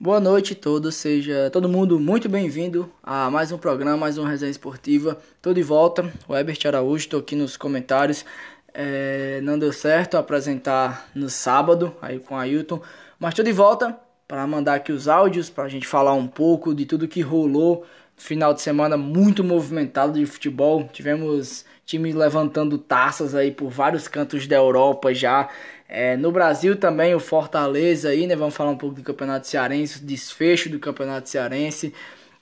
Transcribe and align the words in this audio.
Boa 0.00 0.20
noite 0.20 0.52
a 0.52 0.56
todos, 0.56 0.94
seja 0.94 1.50
todo 1.50 1.68
mundo 1.68 1.98
muito 1.98 2.28
bem-vindo 2.28 2.88
a 3.02 3.28
mais 3.32 3.50
um 3.50 3.58
programa, 3.58 3.96
mais 3.96 4.16
uma 4.16 4.28
resenha 4.28 4.48
esportiva. 4.48 5.18
Tô 5.42 5.52
de 5.52 5.60
volta, 5.60 6.08
o 6.28 6.36
Herbert 6.36 6.60
Araújo, 6.66 7.06
estou 7.06 7.18
aqui 7.18 7.34
nos 7.34 7.56
comentários. 7.56 8.24
É, 8.72 9.40
não 9.42 9.58
deu 9.58 9.72
certo 9.72 10.16
apresentar 10.16 11.08
no 11.16 11.28
sábado, 11.28 11.96
aí 12.00 12.20
com 12.20 12.36
a 12.36 12.42
Ailton, 12.42 12.80
mas 13.18 13.30
estou 13.30 13.44
de 13.44 13.50
volta 13.50 13.98
para 14.28 14.46
mandar 14.46 14.74
aqui 14.74 14.92
os 14.92 15.08
áudios, 15.08 15.50
para 15.50 15.64
a 15.64 15.68
gente 15.68 15.84
falar 15.84 16.14
um 16.14 16.28
pouco 16.28 16.72
de 16.72 16.86
tudo 16.86 17.08
que 17.08 17.20
rolou. 17.20 17.84
Final 18.16 18.54
de 18.54 18.60
semana 18.60 18.96
muito 18.96 19.42
movimentado 19.42 20.12
de 20.12 20.26
futebol, 20.26 20.88
tivemos 20.92 21.64
times 21.84 22.14
levantando 22.14 22.76
taças 22.78 23.34
aí 23.34 23.50
por 23.50 23.70
vários 23.70 24.06
cantos 24.06 24.46
da 24.46 24.56
Europa 24.56 25.12
já. 25.12 25.48
É, 25.88 26.16
no 26.18 26.30
Brasil 26.30 26.76
também 26.76 27.14
o 27.14 27.20
Fortaleza 27.20 28.10
aí, 28.10 28.26
né? 28.26 28.36
Vamos 28.36 28.54
falar 28.54 28.70
um 28.70 28.76
pouco 28.76 28.96
do 28.96 29.02
Campeonato 29.02 29.46
Cearense, 29.46 30.04
desfecho 30.04 30.68
do 30.68 30.78
Campeonato 30.78 31.30
Cearense, 31.30 31.94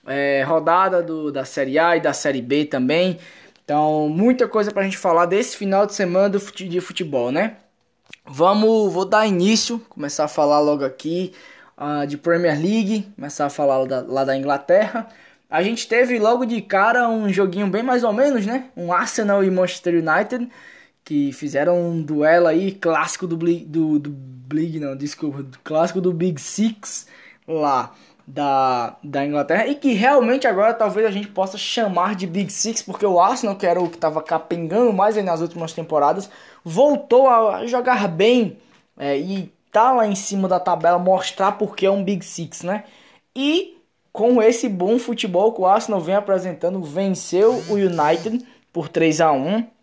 é, 0.05 0.43
rodada 0.43 1.01
do, 1.01 1.31
da 1.31 1.45
Série 1.45 1.79
A 1.79 1.97
e 1.97 2.01
da 2.01 2.13
Série 2.13 2.43
B 2.43 2.65
também. 2.65 3.19
Então, 3.65 4.09
muita 4.09 4.49
coisa 4.49 4.73
pra 4.73 4.83
gente 4.83 4.99
falar 4.99 5.27
desse 5.27 5.57
final 5.57 5.87
de 5.87 5.95
semana 5.95 6.29
do 6.29 6.39
de 6.39 6.81
futebol, 6.81 7.31
né? 7.31 7.57
Vamos, 8.25 8.93
vou 8.93 9.05
dar 9.05 9.27
início, 9.27 9.79
começar 9.89 10.25
a 10.25 10.29
falar 10.29 10.61
logo 10.61 10.85
aqui 10.85 11.33
uh, 11.79 12.07
de 12.07 12.17
Premier 12.17 12.61
League, 12.61 13.09
começar 13.15 13.47
a 13.47 13.51
falar 13.51 13.79
lá 13.79 13.87
da, 13.87 14.01
lá 14.03 14.25
da 14.25 14.37
Inglaterra. 14.37 15.09
A 15.49 15.63
gente 15.63 15.87
teve 15.89 16.19
logo 16.19 16.45
de 16.45 16.61
cara 16.63 17.09
um 17.09 17.33
joguinho 17.33 17.69
bem 17.69 17.83
mais 17.83 18.03
ou 18.03 18.13
menos, 18.13 18.45
né? 18.45 18.71
Um 18.77 18.93
Arsenal 18.93 19.45
e 19.45 19.51
Manchester 19.51 19.95
United 19.95 20.49
que 21.07 21.33
fizeram 21.33 21.81
um 21.81 22.03
duelo 22.03 22.49
aí 22.49 22.73
clássico 22.73 23.29
do 23.29 23.37
Big, 23.37 23.65
do, 23.65 23.97
do 23.97 24.11
Big 24.11 24.81
não, 24.81 24.97
desculpa, 24.97 25.41
do 25.41 25.57
clássico 25.61 26.01
do 26.01 26.13
Big 26.13 26.41
Six 26.41 27.07
lá 27.47 27.95
da, 28.27 28.97
da 29.05 29.25
Inglaterra 29.25 29.69
e 29.69 29.77
que 29.77 29.93
realmente 29.93 30.49
agora 30.49 30.75
talvez 30.75 31.07
a 31.07 31.13
gente 31.13 31.29
possa 31.29 31.57
chamar 31.57 32.17
de 32.17 32.27
Big 32.27 32.53
Six 32.53 32.83
porque 32.83 33.07
o 33.07 33.21
Arsenal, 33.21 33.55
que 33.55 33.65
era 33.65 33.81
o 33.81 33.89
que 33.89 33.95
estava 33.95 34.21
capengando 34.21 34.93
mais 34.93 35.17
aí 35.17 35.23
nas 35.23 35.41
últimas 35.41 35.73
temporadas, 35.73 36.29
voltou 36.65 37.29
a 37.29 37.65
jogar 37.67 38.09
bem 38.09 38.59
é, 38.99 39.17
e 39.17 39.53
tá 39.71 39.93
lá 39.93 40.09
em 40.09 40.17
cima 40.17 40.49
da 40.49 40.59
tabela 40.59 40.99
mostrar 40.99 41.53
porque 41.53 41.87
é 41.87 41.91
um 41.91 42.03
Big 42.03 42.25
Six, 42.25 42.65
né? 42.65 42.83
E 43.33 43.79
com 44.13 44.43
esse 44.43 44.69
bom 44.69 44.99
futebol 44.99 45.53
que 45.53 45.61
o 45.61 45.67
Arsenal 45.67 46.01
vem 46.01 46.17
apresentando, 46.17 46.83
venceu 46.83 47.53
o 47.69 47.75
United 47.75 48.45
por 48.73 48.89
3 48.89 49.21
a 49.21 49.31
1 49.31 49.76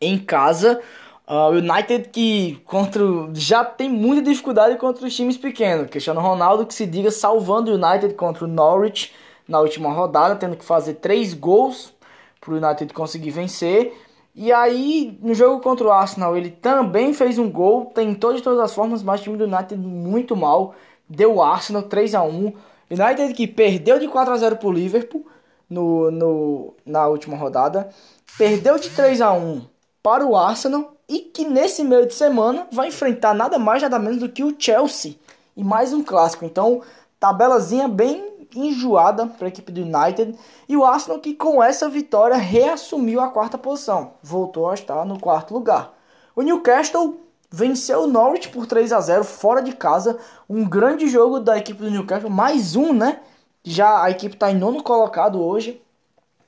em 0.00 0.18
casa. 0.18 0.80
Uh, 1.28 1.32
o 1.32 1.50
uh, 1.50 1.58
United 1.58 2.08
que 2.08 2.60
contra, 2.64 3.02
já 3.34 3.64
tem 3.64 3.88
muita 3.88 4.22
dificuldade 4.22 4.76
contra 4.76 5.06
os 5.06 5.14
times 5.14 5.36
pequenos. 5.36 5.88
Cristiano 5.88 6.20
Ronaldo 6.20 6.66
que 6.66 6.74
se 6.74 6.86
diga 6.86 7.10
salvando 7.10 7.70
o 7.70 7.74
United 7.74 8.14
contra 8.14 8.44
o 8.44 8.48
Norwich 8.48 9.12
na 9.46 9.60
última 9.60 9.92
rodada, 9.92 10.36
tendo 10.36 10.56
que 10.56 10.64
fazer 10.64 10.94
três 10.94 11.34
gols 11.34 11.92
para 12.40 12.52
o 12.52 12.56
United 12.56 12.92
conseguir 12.92 13.30
vencer. 13.30 13.92
E 14.34 14.52
aí, 14.52 15.18
no 15.20 15.34
jogo 15.34 15.60
contra 15.60 15.86
o 15.86 15.90
Arsenal, 15.90 16.36
ele 16.36 16.50
também 16.50 17.12
fez 17.12 17.38
um 17.38 17.50
gol, 17.50 17.86
tentou 17.86 18.32
de 18.32 18.42
todas 18.42 18.60
as 18.60 18.72
formas, 18.72 19.02
mas 19.02 19.20
o 19.20 19.24
time 19.24 19.36
do 19.36 19.44
United 19.44 19.76
muito 19.76 20.36
mal. 20.36 20.74
Deu 21.08 21.34
o 21.34 21.42
Arsenal 21.42 21.82
3 21.82 22.14
a 22.14 22.22
1 22.22 22.52
United 22.90 23.34
que 23.34 23.46
perdeu 23.46 23.98
de 23.98 24.08
4 24.08 24.32
a 24.32 24.36
0 24.36 24.56
para 24.56 24.68
o 24.68 24.72
Liverpool 24.72 25.26
no, 25.68 26.10
no, 26.10 26.74
na 26.84 27.06
última 27.06 27.36
rodada. 27.36 27.90
Perdeu 28.38 28.78
de 28.78 28.90
3 28.90 29.20
a 29.20 29.32
1 29.32 29.62
para 30.02 30.26
o 30.26 30.36
Arsenal 30.36 30.92
e 31.08 31.20
que 31.20 31.44
nesse 31.44 31.82
meio 31.84 32.06
de 32.06 32.14
semana 32.14 32.66
vai 32.72 32.88
enfrentar 32.88 33.34
nada 33.34 33.58
mais 33.58 33.82
nada 33.82 33.98
menos 33.98 34.18
do 34.18 34.28
que 34.28 34.44
o 34.44 34.54
Chelsea 34.58 35.16
e 35.56 35.64
mais 35.64 35.92
um 35.92 36.02
clássico. 36.02 36.44
Então, 36.44 36.82
tabelazinha 37.18 37.88
bem 37.88 38.30
enjoada 38.54 39.26
para 39.26 39.46
a 39.46 39.48
equipe 39.48 39.70
do 39.70 39.82
United 39.82 40.36
e 40.68 40.76
o 40.76 40.84
Arsenal 40.84 41.20
que 41.20 41.34
com 41.34 41.62
essa 41.62 41.88
vitória 41.88 42.36
reassumiu 42.36 43.20
a 43.20 43.28
quarta 43.28 43.56
posição, 43.56 44.12
voltou 44.22 44.68
a 44.68 44.74
estar 44.74 45.04
no 45.04 45.20
quarto 45.20 45.54
lugar. 45.54 45.94
O 46.34 46.42
Newcastle 46.42 47.20
venceu 47.50 48.02
o 48.02 48.06
Norwich 48.06 48.48
por 48.48 48.66
3 48.66 48.92
a 48.92 49.00
0 49.00 49.24
fora 49.24 49.60
de 49.60 49.72
casa, 49.72 50.18
um 50.48 50.68
grande 50.68 51.08
jogo 51.08 51.40
da 51.40 51.58
equipe 51.58 51.82
do 51.82 51.90
Newcastle, 51.90 52.30
mais 52.30 52.76
um, 52.76 52.92
né? 52.92 53.20
Já 53.62 54.02
a 54.02 54.10
equipe 54.10 54.34
está 54.34 54.50
em 54.50 54.56
nono 54.56 54.82
colocado 54.82 55.42
hoje, 55.42 55.82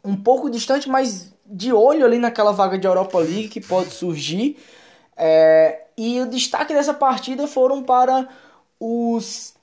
um 0.04 0.16
pouco 0.16 0.48
distante, 0.48 0.88
mas 0.88 1.31
de 1.44 1.72
olho 1.72 2.04
ali 2.04 2.18
naquela 2.18 2.52
vaga 2.52 2.78
de 2.78 2.86
Europa 2.86 3.18
League 3.18 3.48
que 3.48 3.60
pode 3.60 3.90
surgir. 3.90 4.56
É, 5.16 5.82
e 5.96 6.20
o 6.20 6.26
destaque 6.26 6.72
dessa 6.72 6.94
partida 6.94 7.46
foram 7.46 7.82
para 7.82 8.28
os, 8.80 9.54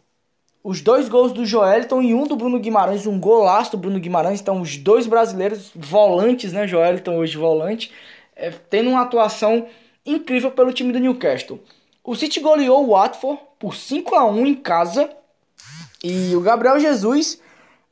os 0.63 0.81
dois 0.81 1.09
gols 1.09 1.31
do 1.31 1.45
Joeliton 1.45 2.01
e 2.01 2.13
um 2.13 2.25
do 2.25 2.35
Bruno 2.35 2.59
Guimarães, 2.59 3.07
um 3.07 3.19
golaço 3.19 3.71
do 3.71 3.77
Bruno 3.77 3.99
Guimarães. 3.99 4.39
Então, 4.39 4.61
os 4.61 4.77
dois 4.77 5.07
brasileiros 5.07 5.71
volantes, 5.75 6.53
né? 6.53 6.67
Joeliton 6.67 7.17
hoje 7.17 7.37
volante, 7.37 7.91
é, 8.35 8.51
tendo 8.51 8.89
uma 8.89 9.01
atuação 9.01 9.67
incrível 10.05 10.51
pelo 10.51 10.73
time 10.73 10.93
do 10.93 10.99
Newcastle. 10.99 11.59
O 12.03 12.15
City 12.15 12.39
goleou 12.39 12.85
o 12.85 12.91
Watford 12.91 13.39
por 13.59 13.75
5 13.75 14.15
a 14.15 14.25
1 14.25 14.45
em 14.47 14.55
casa. 14.55 15.09
E 16.03 16.33
o 16.35 16.41
Gabriel 16.41 16.79
Jesus, 16.79 17.41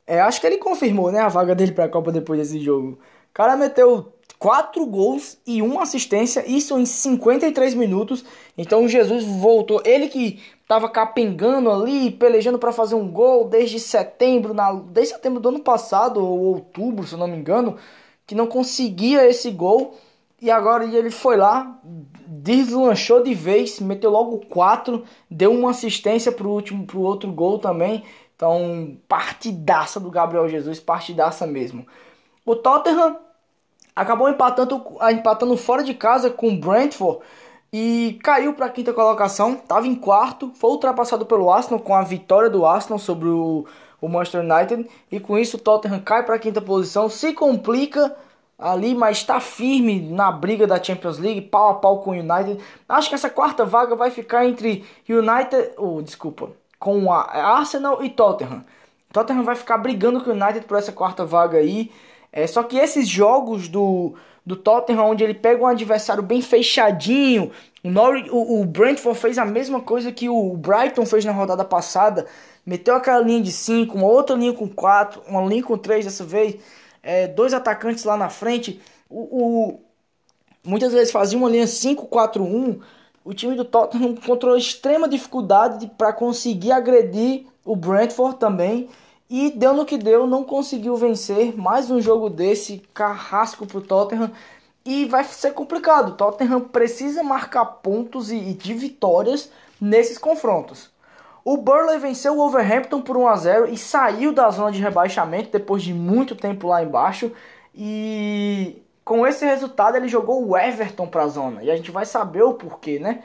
é, 0.06 0.22
acho 0.22 0.40
que 0.40 0.48
ele 0.48 0.58
confirmou 0.58 1.12
né, 1.12 1.20
a 1.20 1.28
vaga 1.28 1.54
dele 1.54 1.74
para 1.74 1.86
a 1.86 1.90
Copa 1.90 2.12
depois 2.12 2.40
desse 2.40 2.60
jogo 2.60 2.98
cara 3.34 3.56
meteu 3.56 4.14
quatro 4.40 4.86
gols 4.86 5.38
e 5.46 5.62
uma 5.62 5.84
assistência, 5.84 6.46
isso 6.48 6.78
em 6.78 6.86
53 6.86 7.74
minutos. 7.74 8.24
Então 8.58 8.86
o 8.86 8.90
Jesus 8.90 9.24
voltou, 9.24 9.82
ele 9.86 10.08
que 10.08 10.40
estava 10.62 10.90
capengando 10.90 11.72
ali, 11.72 12.12
pelejando 12.12 12.60
para 12.60 12.72
fazer 12.72 12.96
um 12.96 13.10
gol 13.10 13.48
desde 13.48 13.80
setembro, 13.80 14.54
na, 14.54 14.74
desde 14.74 15.14
setembro 15.14 15.40
do 15.40 15.50
ano 15.50 15.60
passado 15.60 16.24
ou 16.24 16.40
outubro, 16.40 17.08
se 17.08 17.16
não 17.16 17.28
me 17.28 17.38
engano, 17.38 17.78
que 18.26 18.36
não 18.36 18.48
conseguia 18.48 19.28
esse 19.28 19.50
gol. 19.50 19.96
E 20.40 20.52
agora 20.52 20.86
ele 20.86 21.10
foi 21.10 21.36
lá, 21.36 21.80
deslanchou 22.28 23.24
de 23.24 23.34
vez, 23.34 23.80
meteu 23.80 24.12
logo 24.12 24.46
quatro, 24.46 25.04
deu 25.32 25.52
uma 25.52 25.72
assistência 25.72 26.32
pro 26.32 26.50
último 26.50 26.86
pro 26.86 27.02
outro 27.02 27.32
gol 27.32 27.58
também. 27.58 28.04
Então, 28.36 28.96
partidaça 29.08 30.00
do 30.00 30.12
Gabriel 30.12 30.48
Jesus, 30.48 30.80
partidaça 30.80 31.48
mesmo. 31.48 31.88
O 32.48 32.56
Tottenham 32.56 33.18
acabou 33.94 34.30
empatando, 34.30 34.82
empatando 35.12 35.58
fora 35.58 35.84
de 35.84 35.94
casa 35.94 36.30
com 36.30 36.48
o 36.48 36.58
Brentford 36.58 37.20
e 37.74 38.18
caiu 38.24 38.54
para 38.54 38.68
a 38.68 38.70
quinta 38.70 38.94
colocação. 38.94 39.56
Estava 39.56 39.86
em 39.86 39.94
quarto, 39.94 40.54
foi 40.56 40.70
ultrapassado 40.70 41.26
pelo 41.26 41.52
Arsenal 41.52 41.82
com 41.82 41.94
a 41.94 42.04
vitória 42.04 42.50
do 42.50 42.66
Arsenal 42.66 43.00
sobre 43.00 43.28
o, 43.28 43.66
o 44.00 44.08
Manchester 44.08 44.46
United 44.46 44.90
e 45.12 45.20
com 45.20 45.38
isso 45.38 45.58
o 45.58 45.60
Tottenham 45.60 46.00
cai 46.00 46.24
para 46.24 46.36
a 46.36 46.40
quinta 46.40 46.62
posição, 46.62 47.10
se 47.10 47.34
complica 47.34 48.16
ali, 48.58 48.96
mas 48.96 49.18
está 49.18 49.42
firme 49.42 50.00
na 50.00 50.32
briga 50.32 50.66
da 50.66 50.82
Champions 50.82 51.20
League, 51.20 51.42
pau 51.42 51.72
a 51.72 51.74
pau 51.74 52.00
com 52.00 52.12
o 52.12 52.14
United. 52.14 52.64
Acho 52.88 53.10
que 53.10 53.16
essa 53.16 53.30
quarta 53.30 53.66
vaga 53.66 53.94
vai 53.94 54.10
ficar 54.10 54.46
entre 54.46 54.86
United, 55.10 55.72
oh, 55.78 56.02
desculpa, 56.02 56.52
com 56.80 57.12
a 57.12 57.24
Arsenal 57.58 58.02
e 58.02 58.10
Tottenham. 58.10 58.64
Tottenham 59.12 59.44
vai 59.44 59.56
ficar 59.56 59.78
brigando 59.80 60.24
com 60.24 60.30
o 60.30 60.34
United 60.34 60.66
por 60.66 60.78
essa 60.78 60.94
quarta 60.94 61.26
vaga 61.26 61.58
aí. 61.58 61.92
É, 62.38 62.46
só 62.46 62.62
que 62.62 62.78
esses 62.78 63.08
jogos 63.08 63.68
do, 63.68 64.14
do 64.46 64.56
Tottenham, 64.56 65.10
onde 65.10 65.24
ele 65.24 65.34
pega 65.34 65.64
um 65.64 65.66
adversário 65.66 66.22
bem 66.22 66.40
fechadinho, 66.40 67.52
o, 67.84 67.90
Norwich, 67.90 68.30
o, 68.30 68.62
o 68.62 68.64
Brentford 68.64 69.20
fez 69.20 69.40
a 69.40 69.44
mesma 69.44 69.82
coisa 69.82 70.12
que 70.12 70.30
o 70.30 70.56
Brighton 70.56 71.04
fez 71.04 71.26
na 71.26 71.32
rodada 71.32 71.66
passada, 71.66 72.28
meteu 72.64 72.94
aquela 72.94 73.22
linha 73.22 73.42
de 73.42 73.52
5, 73.52 73.98
uma 73.98 74.06
outra 74.06 74.36
linha 74.36 74.54
com 74.54 74.70
4, 74.70 75.24
uma 75.28 75.42
linha 75.48 75.64
com 75.64 75.76
3 75.80 76.06
dessa 76.06 76.24
vez, 76.24 76.58
é, 77.02 77.26
dois 77.26 77.56
atacantes 77.56 78.04
lá 78.04 78.16
na 78.16 78.30
frente. 78.30 78.80
O, 79.10 79.22
o 79.22 79.80
muitas 80.64 80.94
vezes 80.94 81.12
fazia 81.12 81.40
uma 81.40 81.50
linha 81.50 81.66
5-4-1. 81.66 82.80
O 83.26 83.34
time 83.34 83.56
do 83.56 83.66
Tottenham 83.66 84.12
encontrou 84.12 84.56
extrema 84.56 85.10
dificuldade 85.10 85.92
para 85.98 86.14
conseguir 86.14 86.72
agredir 86.72 87.48
o 87.66 87.76
Brentford 87.76 88.38
também. 88.38 88.90
E 89.30 89.52
deu 89.52 89.74
no 89.74 89.86
que 89.86 89.98
deu, 89.98 90.26
não 90.26 90.44
conseguiu 90.44 90.96
vencer. 90.96 91.58
Mais 91.58 91.92
um 91.92 92.00
jogo 92.00 92.30
desse, 92.30 92.82
carrasco 92.94 93.66
pro 93.66 93.82
Tottenham. 93.82 94.32
E 94.86 95.06
vai 95.06 95.24
ser 95.26 95.52
complicado. 95.52 96.10
O 96.10 96.14
Tottenham 96.14 96.62
precisa 96.62 97.22
marcar 97.24 97.66
pontos 97.66 98.32
e, 98.32 98.38
e 98.38 98.54
de 98.54 98.74
vitórias 98.74 99.52
nesses 99.82 100.18
confrontos. 100.18 100.90
O 101.44 101.58
Burley 101.58 102.00
venceu 102.00 102.38
o 102.38 102.46
Overhampton 102.46 103.02
por 103.02 103.18
1 103.18 103.28
a 103.28 103.36
0 103.36 103.70
e 103.70 103.78
saiu 103.78 104.34
da 104.34 104.50
zona 104.50 104.72
de 104.72 104.82
rebaixamento 104.82 105.52
depois 105.52 105.84
de 105.84 105.94
muito 105.94 106.36
tempo 106.36 106.68
lá 106.68 106.82
embaixo. 106.82 107.32
E 107.76 108.82
com 109.04 109.28
esse 109.28 109.46
resultado 109.46 109.96
ele 109.96 110.08
jogou 110.08 110.46
o 110.48 110.58
Everton 110.58 111.08
para 111.08 111.24
a 111.24 111.28
zona. 111.28 111.64
E 111.64 111.72
a 111.72 111.76
gente 111.76 111.92
vai 111.92 112.06
saber 112.06 112.44
o 112.44 112.54
porquê, 112.54 112.98
né? 112.98 113.24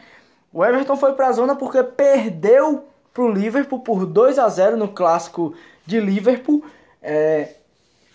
O 0.52 0.64
Everton 0.64 0.96
foi 0.96 1.14
para 1.14 1.28
a 1.28 1.32
zona 1.32 1.54
porque 1.54 1.82
perdeu 1.82 2.84
para 3.12 3.22
o 3.22 3.30
Liverpool 3.30 3.80
por 3.80 4.04
2 4.04 4.38
a 4.38 4.48
0 4.48 4.76
no 4.76 4.88
clássico 4.88 5.54
de 5.86 6.00
Liverpool. 6.00 6.64
É, 7.02 7.54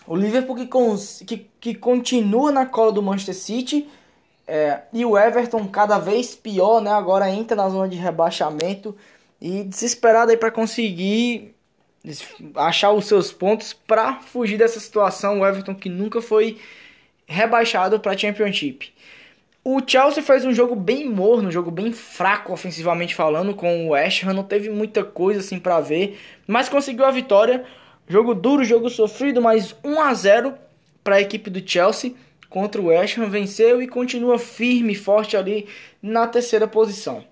o 0.06 0.16
Liverpool 0.16 0.56
que, 0.56 1.26
que, 1.26 1.48
que 1.60 1.76
continua 1.76 2.52
na 2.52 2.66
cola 2.66 2.92
do 2.92 3.02
Manchester 3.02 3.36
City. 3.36 3.90
É, 4.48 4.82
e 4.94 5.04
o 5.04 5.18
Everton 5.18 5.68
cada 5.68 6.00
vez 6.00 6.34
pior, 6.34 6.82
né? 6.82 6.92
Agora 6.92 7.30
entra 7.30 7.56
na 7.56 7.68
zona 7.68 7.90
de 7.90 7.98
rebaixamento 7.98 8.96
e 9.42 9.64
desesperado 9.64 10.32
aí 10.32 10.38
para 10.38 10.50
conseguir 10.50 11.54
achar 12.56 12.92
os 12.94 13.06
seus 13.06 13.32
pontos 13.34 13.74
para 13.74 14.22
fugir 14.22 14.58
dessa 14.58 14.80
situação. 14.80 15.42
O 15.42 15.46
Everton 15.46 15.76
que 15.76 15.90
nunca 15.90 16.22
foi 16.22 16.58
rebaixado 17.28 18.00
para 18.00 18.14
a 18.14 18.18
Championship. 18.18 18.94
O 19.70 19.82
Chelsea 19.86 20.24
fez 20.24 20.46
um 20.46 20.54
jogo 20.54 20.78
bem 20.78 21.10
morno, 21.10 21.50
um 21.50 21.52
jogo 21.52 21.70
bem 21.70 21.92
fraco 21.92 22.54
ofensivamente 22.54 23.14
falando 23.14 23.54
com 23.54 23.86
o 23.86 23.90
West 23.90 24.24
Ham, 24.24 24.32
não 24.32 24.42
teve 24.42 24.70
muita 24.70 25.04
coisa 25.04 25.42
assim 25.42 25.60
para 25.60 25.82
ver, 25.82 26.18
mas 26.48 26.70
conseguiu 26.70 27.04
a 27.04 27.12
vitória. 27.12 27.66
Jogo 28.08 28.34
duro, 28.34 28.64
jogo 28.64 28.90
sofrido, 28.90 29.42
mas 29.42 29.76
1 29.84 30.00
a 30.00 30.14
0 30.14 30.54
para 31.04 31.16
a 31.16 31.22
equipe 31.22 31.50
do 31.50 31.70
Chelsea 31.70 32.16
contra 32.50 32.82
o 32.82 32.86
West 32.86 33.18
Ham, 33.18 33.28
venceu 33.28 33.82
e 33.82 33.90
continua 33.90 34.40
firme 34.40 34.94
e 34.94 34.96
forte 34.96 35.36
ali 35.36 35.68
na 36.02 36.26
terceira 36.28 36.66
posição. 36.66 37.26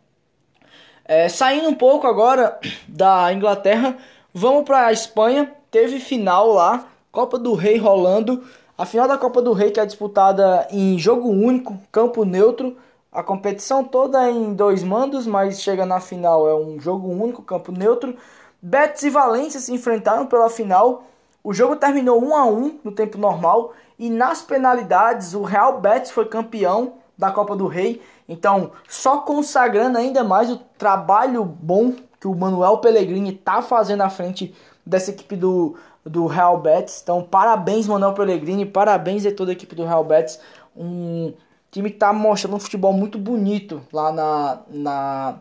É, 1.05 1.29
saindo 1.29 1.69
um 1.69 1.73
pouco 1.73 2.05
agora 2.05 2.59
da 2.85 3.31
Inglaterra, 3.31 3.95
vamos 4.33 4.65
para 4.65 4.87
a 4.87 4.91
Espanha. 4.91 5.53
Teve 5.71 6.01
final 6.01 6.51
lá, 6.51 6.85
Copa 7.13 7.39
do 7.39 7.53
Rei 7.53 7.77
rolando. 7.77 8.43
A 8.77 8.85
final 8.85 9.07
da 9.07 9.17
Copa 9.17 9.41
do 9.41 9.53
Rei 9.53 9.71
que 9.71 9.79
é 9.79 9.85
disputada 9.85 10.67
em 10.69 10.99
jogo 10.99 11.29
único, 11.29 11.77
campo 11.93 12.25
neutro. 12.25 12.75
A 13.09 13.23
competição 13.23 13.85
toda 13.85 14.27
é 14.27 14.29
em 14.29 14.53
dois 14.53 14.83
mandos, 14.83 15.25
mas 15.25 15.61
chega 15.61 15.85
na 15.85 16.01
final 16.01 16.45
é 16.45 16.53
um 16.53 16.77
jogo 16.77 17.07
único, 17.07 17.41
campo 17.41 17.71
neutro. 17.71 18.17
Betis 18.61 19.03
e 19.03 19.09
Valência 19.09 19.61
se 19.61 19.73
enfrentaram 19.73 20.25
pela 20.25 20.49
final. 20.49 21.05
O 21.41 21.53
jogo 21.53 21.77
terminou 21.77 22.21
1 22.21 22.35
a 22.35 22.45
1 22.47 22.79
no 22.83 22.91
tempo 22.91 23.17
normal 23.17 23.71
e 23.97 24.09
nas 24.09 24.41
penalidades 24.41 25.33
o 25.33 25.43
Real 25.43 25.79
Betis 25.79 26.11
foi 26.11 26.25
campeão 26.25 26.95
da 27.17 27.31
Copa 27.31 27.55
do 27.55 27.67
Rei. 27.67 28.01
Então, 28.27 28.71
só 28.89 29.19
consagrando 29.19 29.97
ainda 29.97 30.21
mais 30.21 30.51
o 30.51 30.57
trabalho 30.77 31.45
bom 31.45 31.93
que 32.19 32.27
o 32.27 32.35
Manuel 32.35 32.79
Pellegrini 32.79 33.35
está 33.35 33.61
fazendo 33.61 34.01
à 34.01 34.09
frente 34.09 34.53
dessa 34.85 35.11
equipe 35.11 35.35
do, 35.35 35.75
do 36.05 36.27
Real 36.27 36.59
Betis. 36.59 37.01
Então, 37.01 37.23
parabéns, 37.23 37.87
Manuel 37.87 38.13
Pellegrini, 38.13 38.65
parabéns 38.65 39.25
a 39.25 39.31
toda 39.31 39.51
a 39.51 39.53
equipe 39.53 39.75
do 39.75 39.85
Real 39.85 40.03
Betis. 40.03 40.39
Um 40.75 41.33
time 41.71 41.89
que 41.89 41.95
está 41.95 42.13
mostrando 42.13 42.55
um 42.55 42.59
futebol 42.59 42.93
muito 42.93 43.17
bonito 43.17 43.81
lá 43.91 44.11
na, 44.11 44.59
na, 44.69 45.35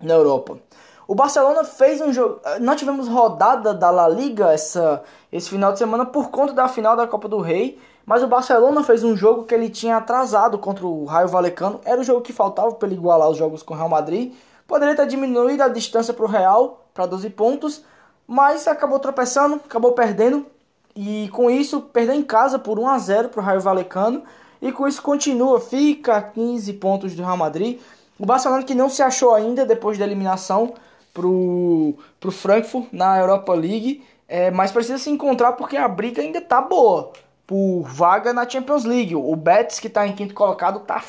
na 0.00 0.14
Europa. 0.14 0.58
O 1.06 1.14
Barcelona 1.14 1.64
fez 1.64 2.00
um 2.00 2.12
jogo. 2.12 2.40
Nós 2.60 2.78
tivemos 2.78 3.08
rodada 3.08 3.74
da 3.74 3.90
La 3.90 4.08
Liga 4.08 4.52
essa, 4.52 5.02
esse 5.30 5.50
final 5.50 5.72
de 5.72 5.78
semana 5.78 6.06
por 6.06 6.30
conta 6.30 6.52
da 6.52 6.66
final 6.68 6.96
da 6.96 7.06
Copa 7.06 7.28
do 7.28 7.40
Rei. 7.40 7.78
Mas 8.06 8.22
o 8.22 8.26
Barcelona 8.26 8.82
fez 8.82 9.02
um 9.02 9.16
jogo 9.16 9.44
que 9.44 9.54
ele 9.54 9.70
tinha 9.70 9.96
atrasado 9.96 10.58
contra 10.58 10.86
o 10.86 11.04
Raio 11.04 11.28
Valecano. 11.28 11.80
Era 11.84 12.00
o 12.00 12.04
jogo 12.04 12.20
que 12.20 12.32
faltava 12.32 12.72
para 12.72 12.86
ele 12.86 12.96
igualar 12.96 13.28
os 13.30 13.36
jogos 13.36 13.62
com 13.62 13.72
o 13.74 13.76
Real 13.76 13.88
Madrid. 13.88 14.34
Poderia 14.66 14.94
ter 14.94 15.06
diminuído 15.06 15.62
a 15.62 15.68
distância 15.68 16.12
para 16.12 16.24
o 16.24 16.28
Real 16.28 16.86
para 16.92 17.06
12 17.06 17.30
pontos 17.30 17.82
mas 18.26 18.66
acabou 18.66 18.98
tropeçando, 18.98 19.56
acabou 19.56 19.92
perdendo 19.92 20.46
e 20.94 21.28
com 21.32 21.50
isso 21.50 21.80
perdeu 21.80 22.14
em 22.14 22.22
casa 22.22 22.58
por 22.58 22.78
1 22.78 22.88
a 22.88 22.98
0 22.98 23.28
para 23.28 23.40
o 23.40 23.44
Raio 23.44 23.60
Valecano 23.60 24.22
e 24.62 24.72
com 24.72 24.88
isso 24.88 25.02
continua, 25.02 25.60
fica 25.60 26.16
a 26.16 26.22
15 26.22 26.72
pontos 26.74 27.14
do 27.14 27.22
Real 27.22 27.36
Madrid. 27.36 27.80
O 28.18 28.24
Barcelona 28.24 28.62
que 28.62 28.74
não 28.74 28.88
se 28.88 29.02
achou 29.02 29.34
ainda 29.34 29.66
depois 29.66 29.98
da 29.98 30.04
eliminação 30.04 30.74
para 31.12 31.26
o 31.26 31.96
Frankfurt 32.30 32.88
na 32.92 33.18
Europa 33.18 33.52
League, 33.54 34.04
é, 34.26 34.50
mas 34.50 34.72
precisa 34.72 34.98
se 34.98 35.10
encontrar 35.10 35.52
porque 35.52 35.76
a 35.76 35.86
briga 35.86 36.22
ainda 36.22 36.40
tá 36.40 36.60
boa 36.60 37.12
por 37.46 37.82
vaga 37.82 38.32
na 38.32 38.48
Champions 38.48 38.84
League. 38.84 39.14
O 39.14 39.36
Betis, 39.36 39.78
que 39.78 39.86
está 39.86 40.06
em 40.06 40.14
quinto 40.14 40.34
colocado, 40.34 40.80
tá, 40.80 41.02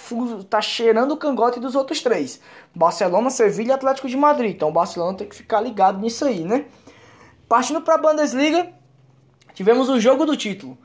tá 0.50 0.62
cheirando 0.62 1.14
o 1.14 1.18
cangote 1.18 1.60
dos 1.60 1.76
outros 1.76 2.02
três. 2.02 2.42
Barcelona, 2.74 3.30
Sevilha 3.30 3.72
e 3.72 3.74
Atlético 3.74 4.08
de 4.08 4.18
Madrid. 4.18 4.56
Então 4.56 4.70
o 4.70 4.74
Barcelona 4.74 5.18
tem 5.18 5.28
que 5.28 5.36
ficar 5.36 5.62
ligado 5.62 6.00
nisso 6.00 6.26
aí, 6.26 6.44
né? 6.44 6.66
Partindo 7.48 7.82
para 7.82 7.96
a 7.96 7.98
Bundesliga, 7.98 8.70
tivemos 9.54 9.90
o 9.90 10.00
jogo 10.00 10.26
do 10.26 10.36
título. 10.36 10.78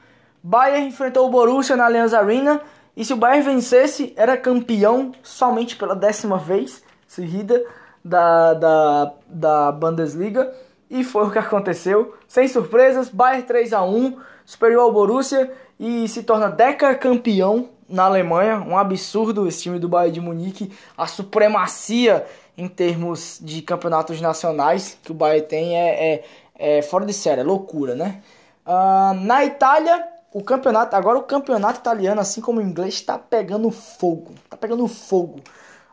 Bayern 0.42 0.88
enfrentou 0.88 1.26
o 1.26 1.30
Borussia 1.30 1.76
na 1.76 1.86
Allianz 1.86 2.14
Arena 2.14 2.60
e 2.96 3.04
se 3.04 3.12
o 3.12 3.16
Bayern 3.16 3.54
vencesse, 3.54 4.12
era 4.16 4.36
campeão 4.36 5.12
somente 5.22 5.76
pela 5.76 5.94
décima 5.94 6.38
vez 6.38 6.82
seguida 7.06 7.64
da, 8.04 8.54
da, 8.54 9.12
da 9.26 9.72
Bundesliga. 9.72 10.52
E 10.90 11.04
foi 11.04 11.26
o 11.26 11.30
que 11.30 11.38
aconteceu. 11.38 12.14
Sem 12.26 12.48
surpresas, 12.48 13.08
Bayern 13.08 13.46
3 13.46 13.72
a 13.72 13.82
1 13.82 14.18
superior 14.44 14.82
ao 14.82 14.92
Borussia 14.92 15.50
e 15.78 16.08
se 16.08 16.22
torna 16.24 16.50
campeão 16.94 17.68
na 17.88 18.04
Alemanha. 18.04 18.58
Um 18.58 18.76
absurdo 18.76 19.46
esse 19.46 19.62
time 19.62 19.78
do 19.78 19.88
Bayern 19.88 20.12
de 20.12 20.20
Munique. 20.20 20.72
A 20.96 21.06
supremacia 21.06 22.26
em 22.58 22.68
termos 22.68 23.38
de 23.40 23.62
campeonatos 23.62 24.20
nacionais 24.20 24.98
que 25.02 25.12
o 25.12 25.14
Bayern 25.14 25.46
tem 25.46 25.76
é, 25.76 26.14
é, 26.14 26.24
é 26.60 26.82
fora 26.82 27.06
de 27.06 27.14
série, 27.14 27.40
é 27.40 27.44
loucura, 27.44 27.94
né? 27.94 28.20
Uh, 28.66 29.14
na 29.24 29.44
Itália, 29.44 30.06
o 30.32 30.44
campeonato, 30.44 30.94
agora 30.94 31.18
o 31.18 31.22
campeonato 31.22 31.80
italiano, 31.80 32.20
assim 32.20 32.40
como 32.40 32.60
o 32.60 32.62
inglês, 32.62 32.94
está 32.94 33.18
pegando 33.18 33.70
fogo. 33.70 34.34
Tá 34.48 34.56
pegando 34.56 34.86
fogo. 34.86 35.40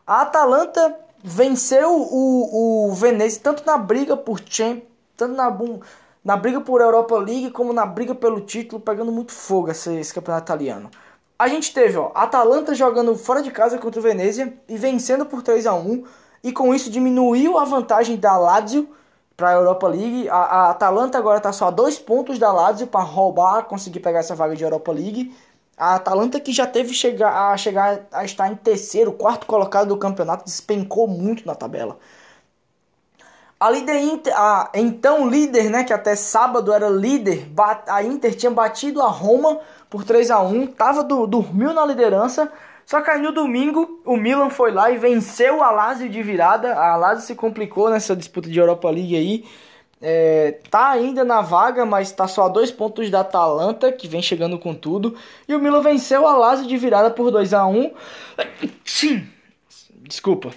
A 0.06 0.22
Atalanta 0.22 0.94
venceu 1.24 1.90
o, 1.90 2.90
o 2.90 2.92
Venezia 2.92 3.40
tanto 3.42 3.64
na 3.66 3.78
briga 3.78 4.16
por 4.16 4.40
Champions, 4.44 4.84
tanto 5.16 5.34
na, 5.34 5.58
na 6.22 6.36
briga 6.36 6.60
por 6.60 6.82
Europa 6.82 7.16
League 7.16 7.50
como 7.50 7.72
na 7.72 7.86
briga 7.86 8.14
pelo 8.14 8.42
título, 8.42 8.80
pegando 8.80 9.10
muito 9.10 9.32
fogo 9.32 9.70
esse, 9.70 9.92
esse 9.96 10.12
campeonato 10.14 10.44
italiano. 10.44 10.90
A 11.38 11.48
gente 11.48 11.72
teve, 11.72 11.96
ó, 11.96 12.10
Atalanta 12.14 12.74
jogando 12.74 13.16
fora 13.16 13.42
de 13.42 13.50
casa 13.50 13.78
contra 13.78 14.00
o 14.00 14.02
Venezia 14.02 14.54
e 14.68 14.76
vencendo 14.76 15.24
por 15.24 15.42
3 15.42 15.66
a 15.66 15.74
1 15.74 16.04
e 16.44 16.52
com 16.52 16.74
isso 16.74 16.90
diminuiu 16.90 17.58
a 17.58 17.64
vantagem 17.64 18.16
da 18.16 18.36
Lazio 18.36 18.88
para 19.38 19.50
a 19.50 19.54
Europa 19.54 19.86
League. 19.86 20.28
A, 20.28 20.36
a 20.36 20.70
Atalanta 20.70 21.16
agora 21.16 21.38
está 21.38 21.52
só 21.52 21.68
a 21.68 21.70
dois 21.70 21.96
pontos 21.96 22.40
da 22.40 22.52
Lazio 22.52 22.88
para 22.88 23.04
roubar, 23.04 23.64
conseguir 23.66 24.00
pegar 24.00 24.18
essa 24.18 24.34
vaga 24.34 24.56
de 24.56 24.64
Europa 24.64 24.90
League. 24.90 25.32
A 25.76 25.94
Atalanta 25.94 26.40
que 26.40 26.52
já 26.52 26.66
teve 26.66 26.92
chegar 26.92 27.52
a 27.52 27.56
chegar 27.56 28.00
a 28.10 28.24
estar 28.24 28.50
em 28.50 28.56
terceiro, 28.56 29.12
quarto 29.12 29.46
colocado 29.46 29.88
do 29.88 29.96
campeonato, 29.96 30.44
despencou 30.44 31.06
muito 31.06 31.46
na 31.46 31.54
tabela. 31.54 31.98
A 33.60 33.70
líder 33.70 34.00
Inter, 34.00 34.32
a 34.36 34.70
então 34.74 35.28
líder, 35.28 35.70
né, 35.70 35.84
que 35.84 35.92
até 35.92 36.16
sábado 36.16 36.72
era 36.72 36.88
líder, 36.88 37.48
a 37.86 38.02
Inter 38.02 38.34
tinha 38.34 38.50
batido 38.50 39.00
a 39.00 39.08
Roma 39.08 39.60
por 39.88 40.04
3 40.04 40.32
a 40.32 40.40
1, 40.40 40.66
tava 40.68 41.04
do, 41.04 41.26
dormiu 41.26 41.72
na 41.72 41.84
liderança, 41.86 42.50
só 42.88 43.02
que 43.02 43.10
aí 43.10 43.20
no 43.20 43.32
domingo 43.32 44.00
o 44.02 44.16
Milan 44.16 44.48
foi 44.48 44.72
lá 44.72 44.90
e 44.90 44.96
venceu 44.96 45.62
a 45.62 45.70
Lazio 45.70 46.08
de 46.08 46.22
virada. 46.22 46.74
A 46.74 46.96
Lazio 46.96 47.26
se 47.26 47.34
complicou 47.34 47.90
nessa 47.90 48.16
disputa 48.16 48.48
de 48.48 48.58
Europa 48.58 48.88
League 48.88 49.14
aí. 49.14 49.44
É, 50.00 50.58
tá 50.70 50.88
ainda 50.88 51.22
na 51.22 51.42
vaga, 51.42 51.84
mas 51.84 52.10
tá 52.10 52.26
só 52.26 52.46
a 52.46 52.48
dois 52.48 52.70
pontos 52.70 53.10
da 53.10 53.20
Atalanta, 53.20 53.92
que 53.92 54.08
vem 54.08 54.22
chegando 54.22 54.58
com 54.58 54.74
tudo. 54.74 55.14
E 55.46 55.54
o 55.54 55.58
Milan 55.58 55.82
venceu 55.82 56.26
a 56.26 56.34
Lazio 56.34 56.66
de 56.66 56.78
virada 56.78 57.10
por 57.10 57.30
2 57.30 57.52
a 57.52 57.66
1 57.66 57.92
Sim, 58.86 59.28
Desculpa. 60.00 60.50